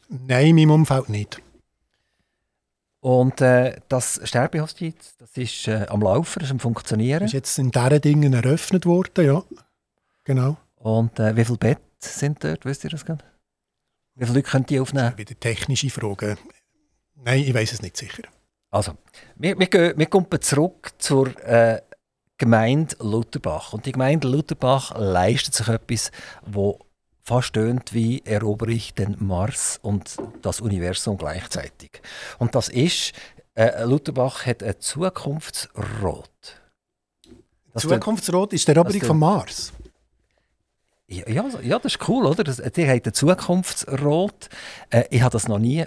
[0.09, 1.43] Nein, in meinem Umfeld nicht.
[3.01, 7.25] Und äh, das Sterbehospiz, das ist äh, am Laufen, das ist am Funktionieren.
[7.25, 9.43] Ist jetzt in diesen Dingen eröffnet worden, ja.
[10.25, 10.59] Genau.
[10.77, 13.25] Und äh, wie viele Betten sind dort, wisst ihr das gerade?
[14.15, 15.17] Wie viele Leute könnt ihr aufnehmen?
[15.17, 16.37] Wieder technische Fragen.
[17.17, 18.25] Nein, ich weiß es nicht sicher.
[18.71, 18.93] Also,
[19.37, 21.81] wir, wir, gehen, wir kommen zurück zur äh,
[22.37, 23.73] Gemeinde Lutherbach.
[23.73, 26.11] Und die Gemeinde Lutherbach leistet sich etwas,
[26.45, 26.79] wo
[27.31, 32.03] fast tönt wie erobere ich den Mars und das Universum gleichzeitig.
[32.41, 33.13] Und das ist,
[33.55, 36.61] äh, Lutherbach hat ein Zukunftsrot.
[37.73, 39.73] Das Zukunftsrot ist der Eroberung vom Mars?
[41.07, 42.43] Ja, ja, das ist cool, oder?
[42.43, 44.49] Das, die hat ein Zukunftsrot.
[44.91, 45.85] Äh, ich habe das noch nie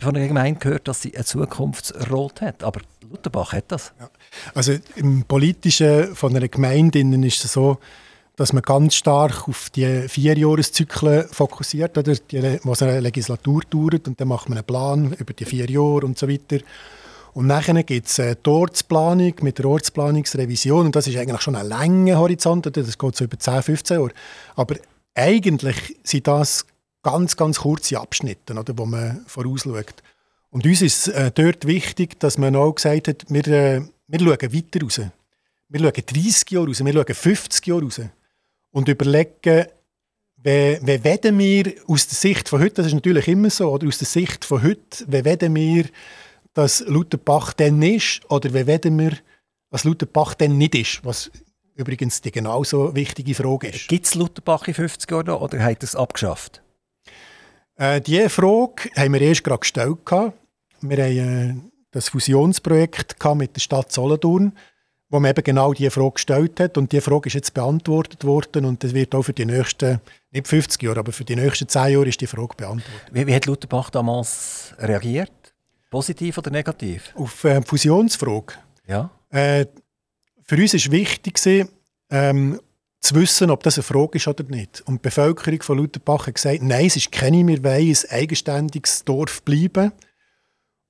[0.00, 2.64] von einer Gemeinde gehört, dass sie ein Zukunftsrot hat.
[2.64, 3.92] Aber Lutherbach hat das.
[4.00, 4.10] Ja.
[4.54, 7.78] Also im Politischen von einer Gemeinde ist es so,
[8.40, 12.14] dass man ganz stark auf die Vierjahreszyklen fokussiert, oder?
[12.14, 16.06] Die, was eine Legislatur dauert und dann macht man einen Plan über die vier Jahre
[16.06, 16.64] und so weiter.
[17.34, 21.68] Und nachher gibt es die Ortsplanung mit der Ortsplanungsrevision und das ist eigentlich schon ein
[21.68, 22.82] langer Horizont, oder?
[22.82, 24.12] das geht so über 10, 15 Jahre.
[24.56, 24.76] Aber
[25.14, 26.64] eigentlich sind das
[27.02, 30.02] ganz, ganz kurze Abschnitte, oder, wo man vorausschaut.
[30.48, 34.54] Und uns ist äh, dort wichtig, dass man auch gesagt hat, wir, äh, wir schauen
[34.54, 34.98] weiter raus.
[35.68, 38.00] Wir schauen 30 Jahre raus, wir schauen 50 Jahre raus.
[38.72, 39.66] Und überlegen,
[40.42, 43.86] wie, wie werden wir aus der Sicht von heute, das ist natürlich immer so, oder
[43.88, 45.84] aus der Sicht von heute, wie werden wir,
[46.54, 49.12] dass Lutherbach dann ist, oder wie werden wir,
[49.70, 51.30] was Lutherbach dann nicht ist, was
[51.74, 53.88] übrigens die genauso wichtige Frage ist.
[53.88, 56.62] Gibt es Lutherbach in 50 Jahren oder hat es abgeschafft?
[57.76, 59.98] Äh, diese Frage haben wir erst gerade gestellt.
[60.06, 60.34] Wir
[60.80, 61.54] haben äh,
[61.90, 64.52] das Fusionsprojekt mit der Stadt Solothurn,
[65.10, 66.78] wo man eben genau diese Frage gestellt hat.
[66.78, 70.00] Und diese Frage ist jetzt beantwortet worden und das wird auch für die nächsten,
[70.30, 73.08] nicht 50 Jahre, aber für die nächsten 10 Jahre ist die Frage beantwortet.
[73.10, 75.32] Wie, wie hat Lutherbach damals reagiert?
[75.90, 77.12] Positiv oder negativ?
[77.16, 78.54] Auf äh, Fusionsfrage?
[78.86, 79.10] Ja.
[79.30, 79.66] Äh,
[80.44, 81.38] für uns war wichtig,
[82.10, 82.60] ähm,
[83.00, 84.82] zu wissen, ob das eine Frage ist oder nicht.
[84.82, 89.04] Und die Bevölkerung von Lutherbach hat gesagt, nein, es ist keine, wir wollen ein eigenständiges
[89.04, 89.92] Dorf bleiben.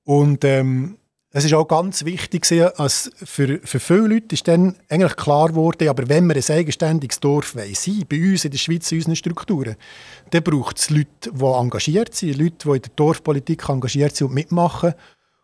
[0.03, 0.97] Und ähm,
[1.33, 2.45] es ist auch ganz wichtig,
[2.77, 7.21] als für, für viele Leute ist dann eigentlich klar geworden, aber wenn wir ein eigenständiges
[7.21, 9.75] Dorf wollen, sein, bei uns in der Schweiz, in unseren Strukturen,
[10.31, 14.33] dann braucht es Leute, die engagiert sind, Leute, die in der Dorfpolitik engagiert sind und
[14.33, 14.93] mitmachen.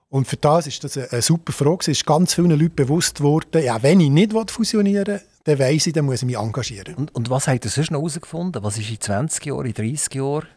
[0.10, 1.78] Und für das ist das eine, super Frage.
[1.82, 5.88] Es ist ganz vielen Leuten bewusst geworden, ja, wenn ich nicht fusionieren will, dann weiss
[5.88, 6.96] ich, dann muss ich mich engagieren.
[6.96, 8.62] Und, und was habt ihr sonst noch herausgefunden?
[8.62, 10.48] Was ist in 20 Jahren, in 30 Jahren?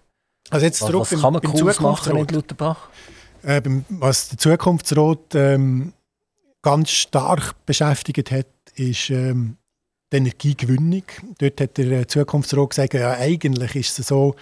[0.51, 2.89] Also jetzt was, was kann man cool machen in Lutherbach?
[3.43, 5.93] Äh, was der Zukunftsrat ähm,
[6.63, 9.57] ganz stark beschäftigt hat, ist ähm,
[10.13, 11.05] die Energiegewinnung.
[11.39, 14.35] Dort hat der Zukunftsrat gesagt, ja, eigentlich ist es so,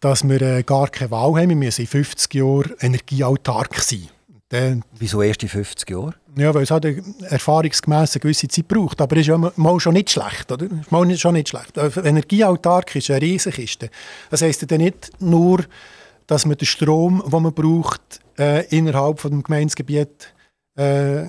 [0.00, 1.48] dass wir äh, gar keine Wahl haben.
[1.50, 4.08] Wir müssen in 50 Jahren energieautark sein.
[4.48, 6.14] Dann, Wieso erst in 50 Jahren?
[6.36, 6.84] Ja, weil es halt
[7.22, 9.00] erfahrungsgemäß eine gewisse Zeit braucht.
[9.00, 10.66] Aber das ist ja mal schon nicht schlecht, oder?
[10.66, 11.76] Ist mal schon nicht schlecht.
[11.76, 13.90] Äh, energieautark ist eine Riesenkiste.
[14.28, 15.60] Das heisst ja nicht nur,
[16.30, 20.32] dass man den Strom, den man braucht, äh, innerhalb des Gemeindegebiet
[20.76, 21.24] äh,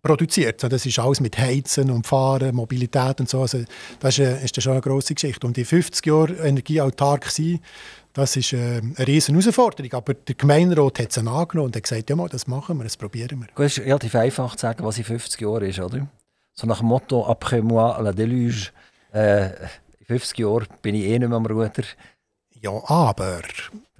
[0.00, 0.62] produziert.
[0.62, 3.40] Das ist alles mit Heizen und Fahren, Mobilität und so.
[3.40, 3.64] Also
[3.98, 5.48] das ist, ist schon eine grosse Geschichte.
[5.48, 7.58] Und in 50 Jahren energieautark sein,
[8.12, 9.92] das ist äh, eine riesen Herausforderung.
[9.94, 12.96] Aber der Gemeinderat hat es angenommen und hat gesagt, ja, mal, das machen wir, das
[12.96, 13.64] probieren wir.
[13.64, 16.06] Es ist relativ einfach zu sagen, was in 50 Jahren ist, oder?
[16.52, 18.70] So nach dem Motto «Après moi, la déluge».
[19.12, 19.46] Äh,
[19.98, 21.82] in 50 Jahren bin ich eh nicht mehr am Ruder.
[22.60, 23.42] Ja, aber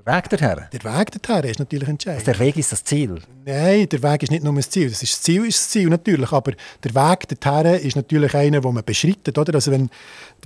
[0.06, 0.68] Weg dorthin?
[0.72, 2.20] Der Weg dorthin ist natürlich entscheidend.
[2.20, 3.20] Also der Weg ist das Ziel?
[3.44, 4.88] Nein, der Weg ist nicht nur das Ziel.
[4.88, 6.52] Das, ist das Ziel ist das Ziel natürlich, aber
[6.84, 9.36] der Weg dorthin ist natürlich einer, den man beschreitet.
[9.36, 9.54] Oder?
[9.54, 9.90] Also wenn,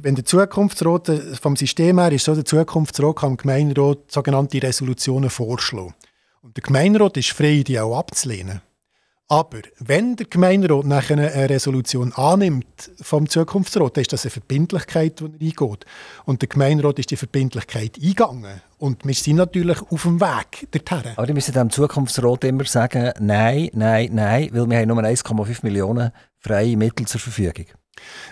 [0.01, 5.29] wenn der Zukunftsrat vom System her ist, so der Zukunftsrat kann dem Gemeinderat sogenannte Resolutionen
[5.29, 5.95] vorschlagen.
[6.41, 8.63] Und der Gemeinderat ist frei, die auch abzulehnen.
[9.31, 15.21] Aber wenn der Gemeinderat nachher eine Resolution annimmt vom Zukunftsrat, dann ist das eine Verbindlichkeit,
[15.21, 15.87] die er eingeht.
[16.25, 18.61] Und der Gemeinderat ist die Verbindlichkeit eingegangen.
[18.79, 21.13] Und wir sind natürlich auf dem Weg dorthin.
[21.15, 25.59] Aber die müssen dem Zukunftsrat immer sagen, nein, nein, nein, weil wir haben nur 1,5
[25.63, 26.11] Millionen
[26.41, 27.67] freie Mittel zur Verfügung.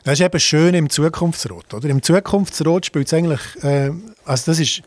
[0.03, 1.75] Das ist eben schön im Zukunftsrat.
[1.75, 1.91] Oder?
[1.91, 3.93] Im Zukunftsrat spielt es eigentlich, äh,
[4.25, 4.83] also das ist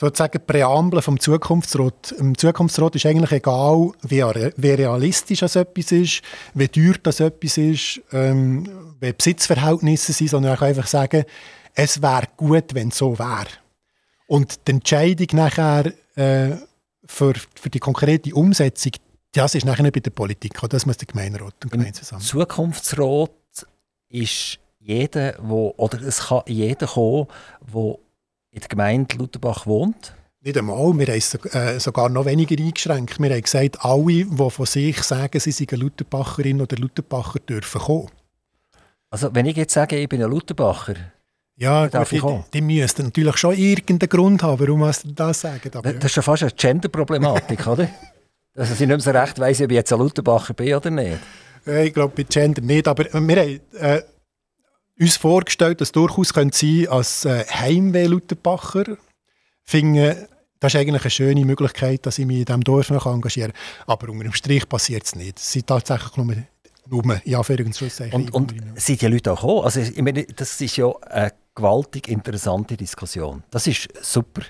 [0.00, 2.12] sozusagen Präambel vom Zukunftsrat.
[2.18, 4.22] Im Zukunftsrat ist eigentlich egal, wie,
[4.56, 6.22] wie realistisch das etwas ist,
[6.54, 11.24] wie teuer das etwas ist, ähm, wie Besitzverhältnisse sind, sondern auch einfach sagen,
[11.74, 13.48] es wäre gut, wenn es so wäre.
[14.26, 16.56] Und die Entscheidung nachher äh,
[17.04, 18.92] für, für die konkrete Umsetzung,
[19.32, 22.22] das ist nachher nicht bei der Politik, das muss der Gemeinderat und Gemeinde zusammen.
[22.22, 23.30] Zukunftsrat
[24.08, 27.26] ist jeder, wo, oder es kann jeder kommen,
[27.72, 27.96] der
[28.50, 30.14] in der Gemeinde Lutherbach wohnt?
[30.42, 30.98] Nicht einmal.
[30.98, 33.20] Wir haben es äh, sogar noch weniger eingeschränkt.
[33.20, 38.08] Wir haben gesagt, alle, die von sich sagen, sie seien Lutherbacherin oder Lutherbacher, dürfen kommen.
[39.10, 40.94] Also wenn ich jetzt sage, ich bin ein Lutherbacher,
[41.56, 45.70] ja, darf die, die, die müssten natürlich schon irgendeinen Grund haben, warum sie das sagen.
[45.74, 47.90] Aber, das ist schon fast eine Gender-Problematik, oder?
[48.54, 51.18] Dass ich nicht mehr so recht weiss, ob ich jetzt ein Lutherbacher bin oder nicht.
[51.66, 54.02] Ich glaube bei Gender nicht, aber wir haben äh,
[55.00, 58.98] uns vorgestellt, dass es durchaus könnte sein als äh, Heimweh Lutherbachern
[59.64, 60.28] finde,
[60.60, 63.94] das ist eigentlich eine schöne Möglichkeit, dass ich mich in diesem Dorf noch engagieren kann.
[63.94, 65.38] Aber unter dem Strich passiert es nicht.
[65.38, 66.36] Es sind tatsächlich nur,
[66.86, 67.56] nur ja, für
[68.12, 69.64] Und, und sind die Leute auch gekommen?
[69.64, 73.42] Also, ich meine, das ist ja eine gewaltig interessante Diskussion.
[73.50, 74.42] Das ist super.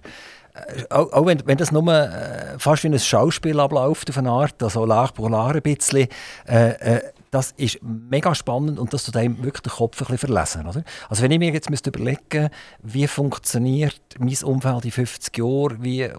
[0.55, 4.31] Äh, auch, auch wenn, wenn, das nur äh, fast wie ein Schauspiel abläuft auf eine
[4.31, 6.09] Art, also lag ein bisschen,
[6.49, 10.19] äh, äh, das ist mega spannend und das tut einem wirklich den Kopf ein bisschen
[10.19, 10.67] verlesen.
[10.67, 10.83] Oder?
[11.09, 12.51] Also wenn ich mir jetzt müsste überlegen
[12.83, 16.11] wie funktioniert mein Umfeld in 50 Jahren, wie,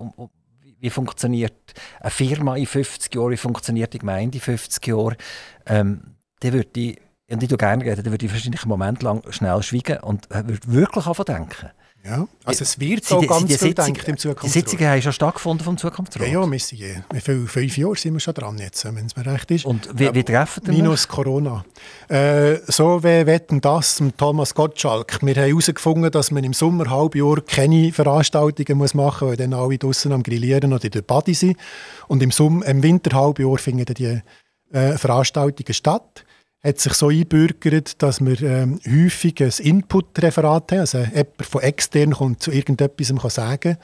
[0.79, 5.15] wie funktioniert eine Firma in 50 Jahren, wie funktioniert die Gemeinde in 50 Jahren,
[5.65, 9.23] ähm, dann würde ich, und ich gerne reden, dann würde ich wahrscheinlich einen Moment lang
[9.31, 11.71] schnell schweigen und würde wirklich anfangen denken.
[12.03, 14.55] Ja, also es wird so ganz die, viel denkt im Zukunftsrat.
[14.55, 16.27] Die Sitzungen haben schon stattgefunden vom Zukunftsrat?
[16.27, 19.25] Ja, ja, wir sind, äh, fünf Jahre sind wir schon dran jetzt, wenn es mir
[19.25, 19.65] recht ist.
[19.65, 21.63] Und wie, wie treffen wir Minus Corona.
[22.07, 25.21] Äh, so wie wetten das mit Thomas Gottschalk.
[25.21, 29.77] Wir haben herausgefunden, dass man im Sommerhalbjahr keine Veranstaltungen muss machen muss, weil dann alle
[29.77, 31.57] draußen am Grillieren oder in der Body sind.
[32.07, 34.21] Und im, Sommer, im Winterhalbjahr finden die
[34.71, 36.25] äh, Veranstaltungen statt
[36.63, 42.11] hat sich so einbürgert, dass wir ähm, häufig ein Input-Referat haben, also jemand von extern
[42.11, 43.77] kommt zu irgendetwas kann sagen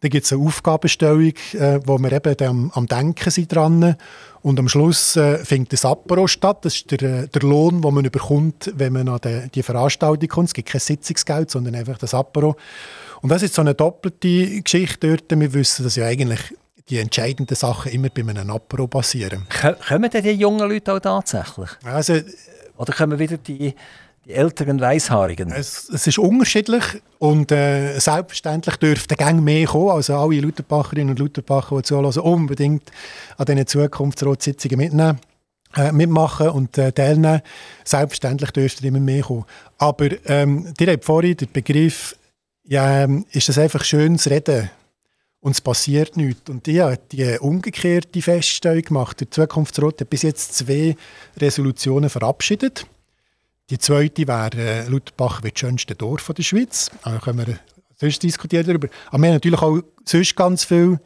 [0.00, 3.96] Dann gibt es eine Aufgabenstellung, äh, wo wir eben am, am Denken sind dran
[4.42, 6.64] und am Schluss äh, findet das Apero statt.
[6.64, 10.28] Das ist der, äh, der Lohn, den man bekommt, wenn man an die, die Veranstaltung
[10.28, 10.48] kommt.
[10.48, 12.56] Es gibt kein Sitzungsgeld, sondern einfach das Apero.
[13.22, 15.38] Und das ist so eine doppelte Geschichte dort.
[15.40, 16.54] Wir wissen, dass ja eigentlich
[16.90, 19.46] die entscheidenden Sachen immer bei einem Apero passieren.
[19.88, 21.70] Kommen denn die jungen Leute auch tatsächlich?
[21.84, 22.14] Also,
[22.76, 23.74] Oder kommen wieder die,
[24.24, 25.52] die älteren Weißhaarigen?
[25.52, 26.84] Es, es, ist unterschiedlich
[27.18, 29.90] und äh, selbstverständlich dürften Gang mehr kommen.
[29.90, 32.90] Also alle Lutherbacherinnen und Lutherbachern, die zuhören, unbedingt
[33.36, 35.20] an diesen Zukunftsratssitzungen mitnehmen.
[35.76, 37.42] Äh, mitmachen und äh, teilnehmen.
[37.84, 39.44] Selbstverständlich dürften immer mehr kommen.
[39.78, 42.16] Aber ähm, ihr habt vorhin den Begriff,
[42.64, 44.68] ja, ähm, ist das einfach schönes Reden
[45.40, 46.50] und es passiert nichts.
[46.50, 49.20] Und ich habe die umgekehrte Feststellung gemacht.
[49.20, 50.96] Der Zukunftsrat hat bis jetzt zwei
[51.38, 52.86] Resolutionen verabschiedet.
[53.70, 56.90] Die zweite wäre, äh, Lutherbach wird das schönste Dorf der Schweiz.
[57.04, 57.58] Da können wir
[57.96, 58.88] sonst diskutieren darüber.
[59.08, 61.00] Aber wir haben natürlich auch sonst ganz viele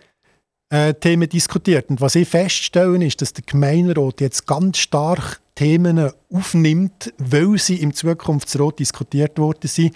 [0.71, 1.91] äh, Themen diskutiert.
[1.91, 7.77] Und was ich feststelle, ist, dass der Gemeinderat jetzt ganz stark Themen aufnimmt, weil sie
[7.77, 9.95] im Zukunftsrat diskutiert worden sind.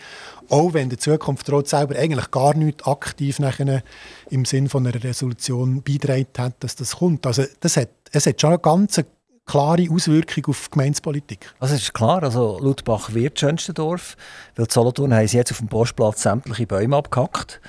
[0.48, 3.82] Auch wenn der Zukunftsrat selber eigentlich gar nicht aktiv nachher
[4.30, 7.26] im Sinn von einer Resolution beitragen hat, dass das kommt.
[7.26, 9.00] Also das hat, es hat schon eine ganz
[9.46, 11.52] klare Auswirkung auf die Gemeinspolitik.
[11.58, 14.16] Also es ist klar, also Ludbach wird das schönste Dorf,
[14.54, 17.60] weil Solothurn haben jetzt auf dem Postplatz sämtliche Bäume abgehackt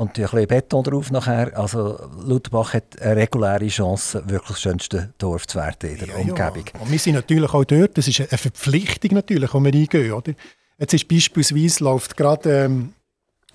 [0.00, 1.54] und ein bisschen Beton drauf nachher.
[1.58, 6.14] Also Ludbach hat eine reguläre Chance, wirklich das schönste Dorf zu werden in der ja,
[6.16, 6.64] Umgebung.
[6.72, 6.80] Ja.
[6.80, 10.12] Und wir sind natürlich auch dort, das ist eine Verpflichtung natürlich, die wir eingehen.
[10.12, 10.32] Oder?
[10.78, 12.94] Jetzt ist beispielsweise läuft gerade ähm,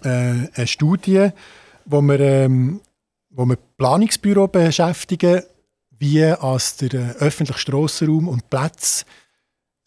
[0.03, 0.07] äh,
[0.53, 1.29] eine Studie,
[1.85, 2.79] wo wir, ähm,
[3.31, 5.41] wo wir Planungsbüro beschäftigen,
[5.97, 9.05] wie als der äh, öffentliche Strassenraum und Plätze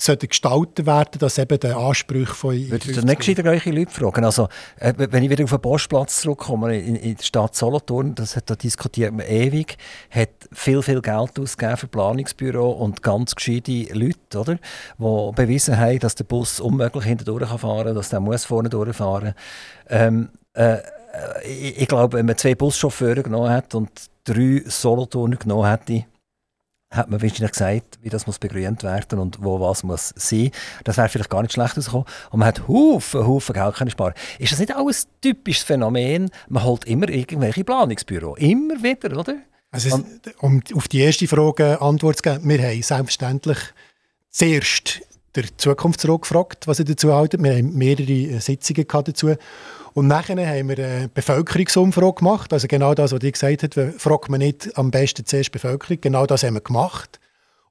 [0.01, 2.55] sollten gestaltet werden, dass eben der Anspruch von...
[2.55, 4.25] Würdet ihr nicht gescheiter gleiche Leute fragen?
[4.25, 8.37] Also, äh, wenn ich wieder auf den Postplatz zurückkomme, in, in der Stadt Solothurn, das
[8.37, 9.77] hat, da diskutiert man ewig,
[10.11, 14.55] hat viel, viel Geld ausgegeben für Planungsbüro und ganz gescheite Leute, oder?
[14.55, 19.35] Die bewiesen haben, dass der Bus unmöglich fahren kann, dass der muss vorne durchfahren
[19.89, 20.79] ähm, äh,
[21.45, 23.91] ich, ich glaube, wenn man zwei Buschauffeure genommen hat und
[24.25, 26.05] drei Solothurner genommen hätte,
[26.91, 30.51] hat man wahrscheinlich gesagt, wie das muss begrünt werden und wo was muss sein.
[30.85, 32.07] Das wäre vielleicht gar nicht schlecht rausgekommen.
[32.31, 34.15] Und man hat Haufen, Haufen Geld können sparen.
[34.39, 36.31] Ist das nicht auch ein typisches Phänomen?
[36.49, 38.37] Man holt immer irgendwelche Planungsbüro.
[38.37, 39.37] Immer wieder, oder?
[39.71, 40.03] Also,
[40.41, 43.59] um auf die erste Frage Antwort zu geben, wir haben selbstverständlich
[44.31, 45.03] zuerst
[45.35, 47.41] der Zukunftsrat gefragt, was er dazu hält.
[47.43, 49.35] Wir haben mehrere Sitzungen dazu.
[49.95, 52.53] Und nachher haben wir eine Bevölkerungsumfrage gemacht.
[52.53, 56.01] Also genau das, was ich gesagt habe, fragt man nicht am besten zuerst die Bevölkerung.
[56.01, 57.21] Genau das haben wir gemacht.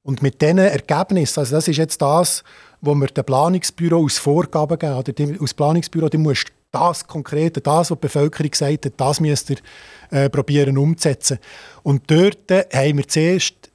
[0.04, 2.44] Und mit diesen Ergebnissen, also das ist jetzt das,
[2.82, 4.96] wo wir dem Planungsbüro aus Vorgaben geben.
[4.96, 9.20] Oder die, aus Planungsbüro, du musst das Konkrete, das, was die Bevölkerung gesagt hat, das
[9.20, 9.58] müsst ihr
[10.12, 11.40] äh, probieren umzusetzen.
[11.84, 13.67] Und dort äh, haben wir zuerst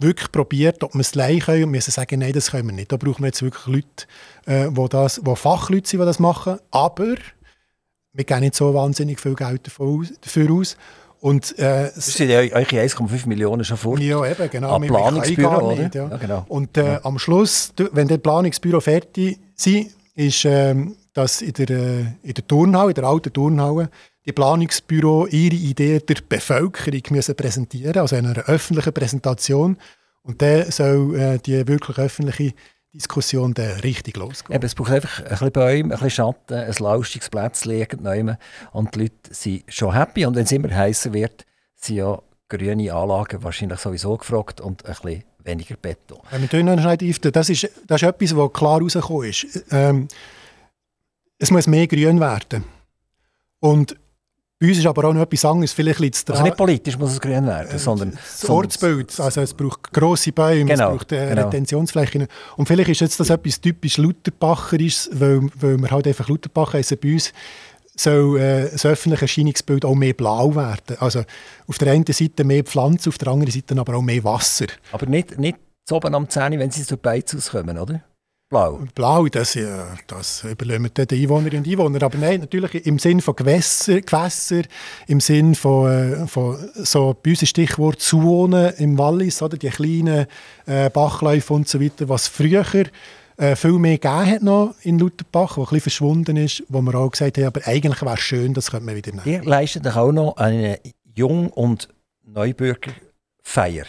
[0.00, 2.90] wirklich probiert, ob wir es allein können und müssen sagen, nein, das können wir nicht.
[2.90, 4.06] Da brauchen wir jetzt wirklich Leute,
[4.46, 6.58] äh, wo das, wo Fachleute sind, die das machen.
[6.70, 7.14] Aber
[8.12, 10.76] wir geben nicht so wahnsinnig viel Geld dafür aus.
[11.20, 13.98] Und, äh, das sind ja eure 1,5 Millionen schon vor.
[13.98, 14.76] Ja, eben, genau.
[14.76, 16.08] Am Planungsbüro, nicht, ja.
[16.08, 16.16] ja.
[16.16, 16.44] genau.
[16.48, 17.04] Und äh, ja.
[17.04, 20.74] am Schluss, wenn der Planungsbüro fertig ist, ist äh,
[21.12, 23.90] dass in der, äh, in der Turnhalle, in der alten Turnhalle,
[24.30, 29.76] die Planungsbüro ihre Ideen der Bevölkerung müssen präsentieren, also in einer öffentlichen Präsentation.
[30.22, 32.54] Und dann soll äh, die wirklich öffentliche
[32.92, 34.54] Diskussion dann richtig losgeht.
[34.54, 38.36] Eben, es braucht einfach ein bisschen Bäume, ein bisschen Schatten, ein lauschiges Plätzchen
[38.72, 40.26] und die Leute sind schon happy.
[40.26, 41.44] Und wenn es immer heißer wird,
[41.76, 46.18] sind ja grüne Anlagen wahrscheinlich sowieso gefragt und ein bisschen weniger Beton.
[46.30, 46.96] Ja, wir noch
[47.32, 49.64] das ist, das ist etwas, was klar rausgekommen ist.
[49.70, 50.08] Ähm,
[51.38, 52.64] es muss mehr grün werden.
[53.60, 53.96] Und
[54.60, 55.72] bei uns ist aber auch noch etwas anderes.
[55.72, 58.12] Vielleicht liegt also nicht politisch muss es grün werden, äh, sondern...
[58.12, 61.46] Das Ortsbild, also es braucht grosse Bäume, genau, es braucht äh, genau.
[61.46, 62.26] Retentionsflächen.
[62.58, 66.98] Und vielleicht ist jetzt das etwas typisch Lutherbacherisch, weil, weil wir halt einfach Lutherbach heißen
[67.02, 67.32] bei uns,
[67.96, 70.98] soll äh, das öffentliche Erscheinungsbild auch mehr blau werden.
[70.98, 71.22] Also
[71.66, 74.66] auf der einen Seite mehr Pflanzen, auf der anderen Seite aber auch mehr Wasser.
[74.92, 75.56] Aber nicht, nicht
[75.90, 78.02] oben am Zähne, wenn sie zur Beiz auskommen, oder?
[78.50, 78.80] Blau.
[78.96, 82.02] Blau, das, ja, das überlegen wir den Einwohnerinnen und Einwohner.
[82.02, 84.62] Aber nein, natürlich im Sinn von Gewässer, Gewässer
[85.06, 90.26] im Sinn von, äh, von so bei uns Stichwort Zuwohnen im Wallis, oder die kleinen
[90.66, 92.64] äh, Bachläufe und so weiter, was früher
[93.36, 96.96] äh, viel mehr gegeben hat noch in Lutherbach, wo ein bisschen verschwunden ist, wo wir
[96.96, 99.26] auch gesagt haben, aber eigentlich wäre es schön, das könnte man wieder nehmen.
[99.26, 100.80] Ihr leistet auch noch eine
[101.14, 101.88] Jung- und
[102.26, 103.86] Neubürgerfeier.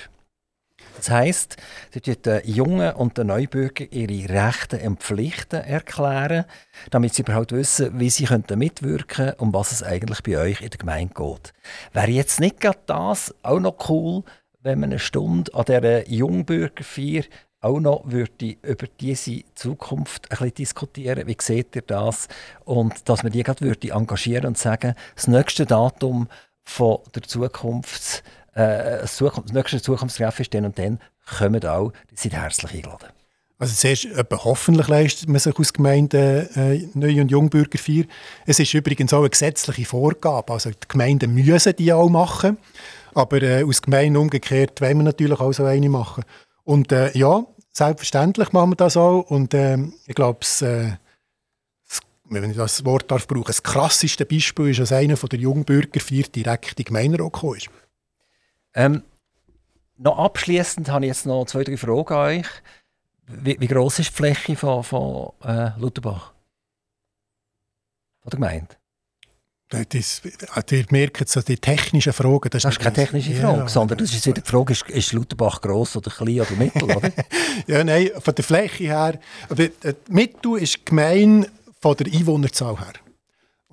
[0.98, 1.58] Das heisst,
[1.94, 6.46] sie den Jungen und den Neubürger ihre Rechte und Pflichten erklären,
[6.90, 10.70] damit sie überhaupt wissen, wie sie mitwirken können und was es eigentlich bei euch in
[10.70, 11.54] der Gemeinde geht.
[11.94, 14.24] Wäre jetzt nicht gerade das auch noch cool,
[14.62, 17.24] wenn man eine Stunde an dieser Jungbürgerfeier
[17.62, 21.28] auch noch würde über diese Zukunft ein bisschen diskutieren.
[21.28, 22.28] Wie seht ihr das?
[22.66, 26.28] Und dass man die gerade würde engagieren und sagen, das nächste Datum
[26.64, 28.24] von der Zukunfts
[28.54, 31.00] äh, Zukunft, das nächste Zukunftstreffen ist dann und dann,
[31.38, 33.10] kommen auch, die sind herzlich eingeladen.
[33.62, 34.08] Also zuerst,
[34.44, 38.06] hoffentlich leistet man sich aus Gemeinden äh, Neu- und Jungbürgerfeier.
[38.48, 40.54] Es ist übrigens auch eine gesetzliche Vorgabe.
[40.54, 42.58] Also die Gemeinden müssen die auch machen.
[43.14, 46.24] Aber äh, aus Gemeinden umgekehrt wollen wir natürlich auch so eine machen.
[46.64, 49.30] Und äh, ja, selbstverständlich machen wir das auch.
[49.30, 49.78] Und äh,
[50.08, 50.40] ich glaube,
[52.30, 56.24] wenn ich das Wort darf brauchen, das krasseste Beispiel ist, dass einer von der Jungbürgerfeier
[56.34, 57.70] direkt in die Gemeinderat gekommen ist.
[58.74, 59.04] Ähm,
[59.98, 62.48] noch abschließend habe ich jetzt noch zwei, drei Fragen an euch.
[63.28, 66.34] Wie, wie groß ist die Fläche von, von äh, Lutherbach?
[68.22, 68.76] Von der Gemeinde?
[69.70, 70.22] Das,
[70.72, 72.50] ihr merkt so die technischen Fragen.
[72.50, 75.14] Das, das ist keine technische Frage, ja, sondern das ist wieder die Frage, ist, ist
[75.14, 77.10] Lutherbach gross oder klein oder mittel, oder?
[77.68, 79.20] ja, nein, von der Fläche her.
[79.48, 79.68] Aber
[80.10, 81.48] Mittel ist gemein
[81.80, 82.94] von der Einwohnerzahl her.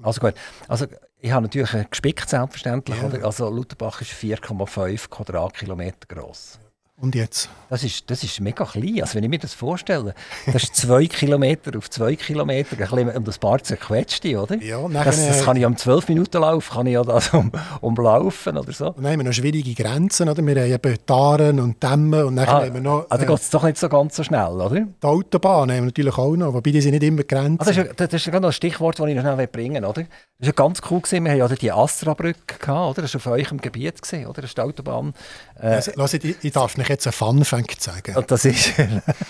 [0.01, 0.35] Also gut.
[0.69, 0.87] Also,
[1.21, 2.97] ich habe natürlich gespickt, selbstverständlich.
[3.01, 3.25] Ja.
[3.25, 6.59] Also Lutherbach ist 4,5 Quadratkilometer gross.
[7.01, 7.49] Und jetzt?
[7.71, 9.03] Das ist, das ist mega klein.
[9.03, 10.15] Also wenn ich mir das vorstelle,
[10.47, 14.57] das ist zwei Kilometer auf zwei Kilometer, ein bisschen um das Paar zerquetscht, oder?
[14.57, 18.57] Ja, das, das kann ich um zwölf Minuten laufen, kann ich ja das um, umlaufen
[18.57, 18.91] oder so.
[18.91, 20.45] Dann haben wir noch schwierige Grenzen, oder?
[20.45, 23.07] Wir haben eben Taren und Dämme und dann ah, haben wir noch...
[23.09, 24.81] Also äh, geht es doch nicht so ganz so schnell, oder?
[24.81, 27.61] Die Autobahn haben wir natürlich auch noch, wobei die sind nicht immer Grenzen.
[27.61, 29.89] Ah, das, ist, das ist gerade noch ein Stichwort, das ich noch schnell bringen will,
[29.89, 30.05] oder?
[30.41, 31.25] Das war ganz cool, gewesen.
[31.25, 33.03] wir hatten ja die Astra-Brücke, oder?
[33.03, 34.41] Das war auf eurem Gebiet, gewesen, oder?
[34.41, 35.15] Das ist die Autobahn.
[35.61, 38.17] Äh, also, ich, ich darf nicht jetzt einen Fun-Fact sagen.
[38.17, 38.73] Und das ist...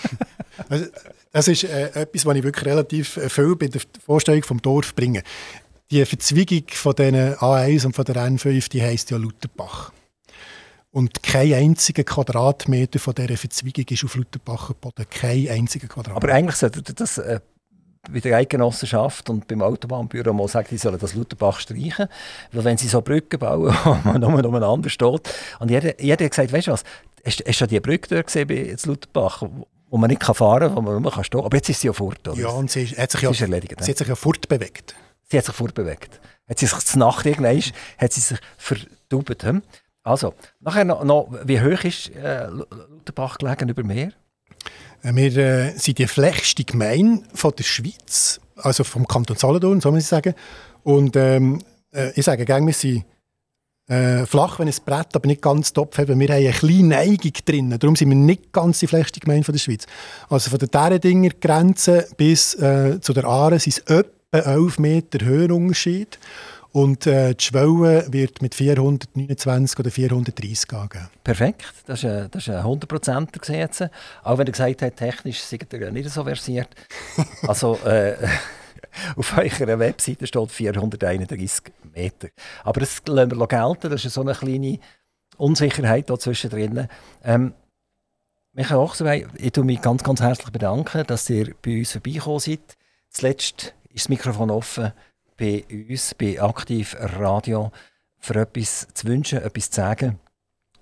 [0.69, 0.87] also,
[1.33, 4.95] das ist äh, etwas, was ich wirklich relativ äh, viel bei der Vorstellung vom Dorf
[4.95, 5.23] bringe.
[5.91, 9.93] Die Verzweigung von den A1 und von der N5, die heisst ja Lutherbach.
[10.91, 15.07] Und kein einziger Quadratmeter von dieser Verzweigung ist auf Lutherbach Boden.
[15.11, 16.17] Kein einziger Quadratmeter.
[16.17, 17.41] Aber eigentlich sollte das äh,
[18.11, 22.09] bei der Eidgenossenschaft und beim Autobahnbüro mal sagen, die sollen das Lutherbach streichen.
[22.53, 25.31] Weil wenn sie so Brücken bauen, wo man nur umeinander steht.
[25.59, 26.85] Und jeder, jeder hat gesagt, weißt du was,
[27.25, 29.43] hast, hast du die Brücke dort gesehen bei Lutherbach,
[29.91, 31.93] wo man nicht fahren kann, wo man nur kann stehen Aber jetzt ist sie ja
[31.93, 32.39] fort, oder?
[32.39, 34.95] Ja, und sie ist, hat sich ja, erledigt, sie hat sich ja fortbewegt.
[35.31, 36.21] Sie hat sich fortbewegt.
[36.49, 37.63] Hat sie sich zur Nacht irgendwann,
[37.99, 39.45] hat sie sich verdaubt.
[39.45, 39.63] Hm?
[40.03, 44.13] Also, nachher noch, noch, wie hoch ist äh, Lutherbach gelegen über Meer?
[45.03, 49.91] Äh, wir äh, sind die flächste Gemeinde von der Schweiz, also vom Kanton Solothurn, so
[49.91, 50.35] muss ich sagen.
[50.83, 51.63] Und ähm,
[51.93, 53.05] äh, ich sage gerne, wir sind
[53.89, 56.21] äh, flach, wenn es Brett, aber nicht ganz Topf haben.
[56.21, 57.77] Wir haben eine kleine Neigung drin.
[57.79, 59.87] Darum sind wir nicht ganz die flächste Gemeinde von der Schweiz.
[60.29, 65.25] Also von der Deredinger Grenze bis äh, zu der Aare sind es etwa 11 Meter
[65.25, 66.19] Höhenunterschied.
[66.71, 71.09] Und äh, die Schwelle wird mit 429 oder 430 angegeben.
[71.25, 73.89] Perfekt, das ist, ein, das ist ein 100% jetzt.
[74.23, 76.69] Auch wenn er gesagt hat, technisch seid ihr nicht so versiert.
[77.47, 78.17] also äh,
[79.17, 82.29] auf eurer Webseite steht 431 Meter.
[82.65, 84.79] Aber das lassen wir gelten, das ist so eine kleine
[85.37, 86.89] Unsicherheit da zwischendrin.
[87.25, 87.55] Ähm,
[88.53, 92.77] Michael Ochserwey, ich bedanke mich ganz, ganz herzlich bedanken, dass ihr bei uns vorbeigekommen seid.
[93.09, 94.93] Zuletzt ist das Mikrofon offen
[95.37, 97.71] bei uns, bei Aktiv Radio,
[98.19, 100.19] für etwas zu wünschen, etwas zu sagen,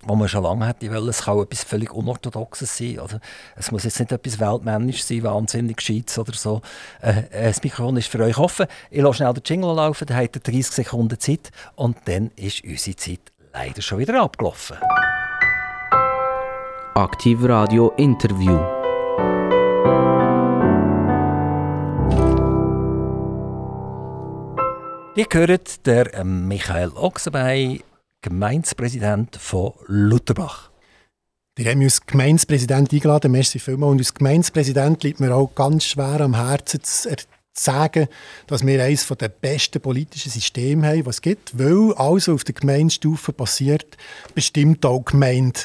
[0.07, 1.09] was man schon lange hätte wollen.
[1.09, 2.99] Es kann etwas völlig Unorthodoxes sein.
[3.01, 3.19] Also,
[3.57, 6.63] es muss jetzt nicht etwas Weltmännisches sein, wahnsinnig Gescheites oder so.
[7.03, 8.67] Äh, äh, das Mikrofon ist für euch offen.
[8.91, 12.63] Ich lasse schnell den Jingle laufen, dann habt ihr 30 Sekunden Zeit und dann ist
[12.65, 13.21] unsere Zeit
[13.53, 14.77] leider schon wieder abgelaufen.
[16.95, 18.59] Aktiv Radio Interview.
[25.17, 27.81] Ihr hört der Michael Ochsenbein,
[28.27, 30.71] Gemeindepräsident von Lutherbach.
[31.55, 33.93] Wir haben uns Gemeindepräsident eingeladen, merci vielmals.
[33.93, 37.09] Und als Gemeindepräsident liegt mir auch ganz schwer am Herzen zu
[37.53, 38.09] sagen,
[38.49, 41.57] dass wir eines der besten politischen Systeme haben, was es gibt.
[41.57, 43.97] Weil alles, was auf der Gemeindestufe passiert,
[44.35, 45.61] bestimmt auch die Gemeinde.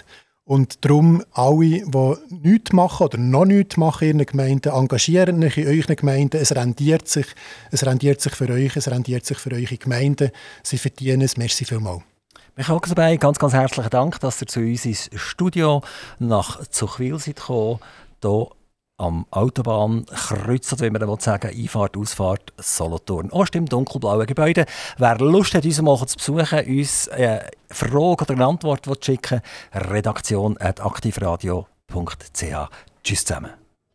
[0.46, 5.58] Und darum, alle, die nichts machen oder noch nichts machen in ihren Gemeinden, engagieren euch
[5.58, 6.40] in euren Gemeinden.
[6.40, 7.26] Es rendiert sich.
[7.72, 10.30] Es rendiert sich für euch, es rendiert sich für eure Gemeinden.
[10.62, 11.38] Sie verdienen es.
[11.38, 12.04] Merci vielmals.
[12.56, 15.82] Michael dabei, ganz, ganz herzlichen Dank, dass ihr zu uns ins Studio
[16.20, 17.80] nach Zuchwil seid gekommen.
[18.22, 18.48] Hier
[18.98, 23.32] am Autobahnkreuz, wie man sagen Einfahrt, Ausfahrt, Solothurn.
[23.32, 24.66] Ost im dunkelblauen Gebäude.
[24.98, 29.40] Wer Lust hat, uns mal zu besuchen, uns eine Frage oder eine Antwort schicken
[29.74, 32.70] redaktion.aktivradio.ch.
[33.04, 33.61] Tschüss zusammen.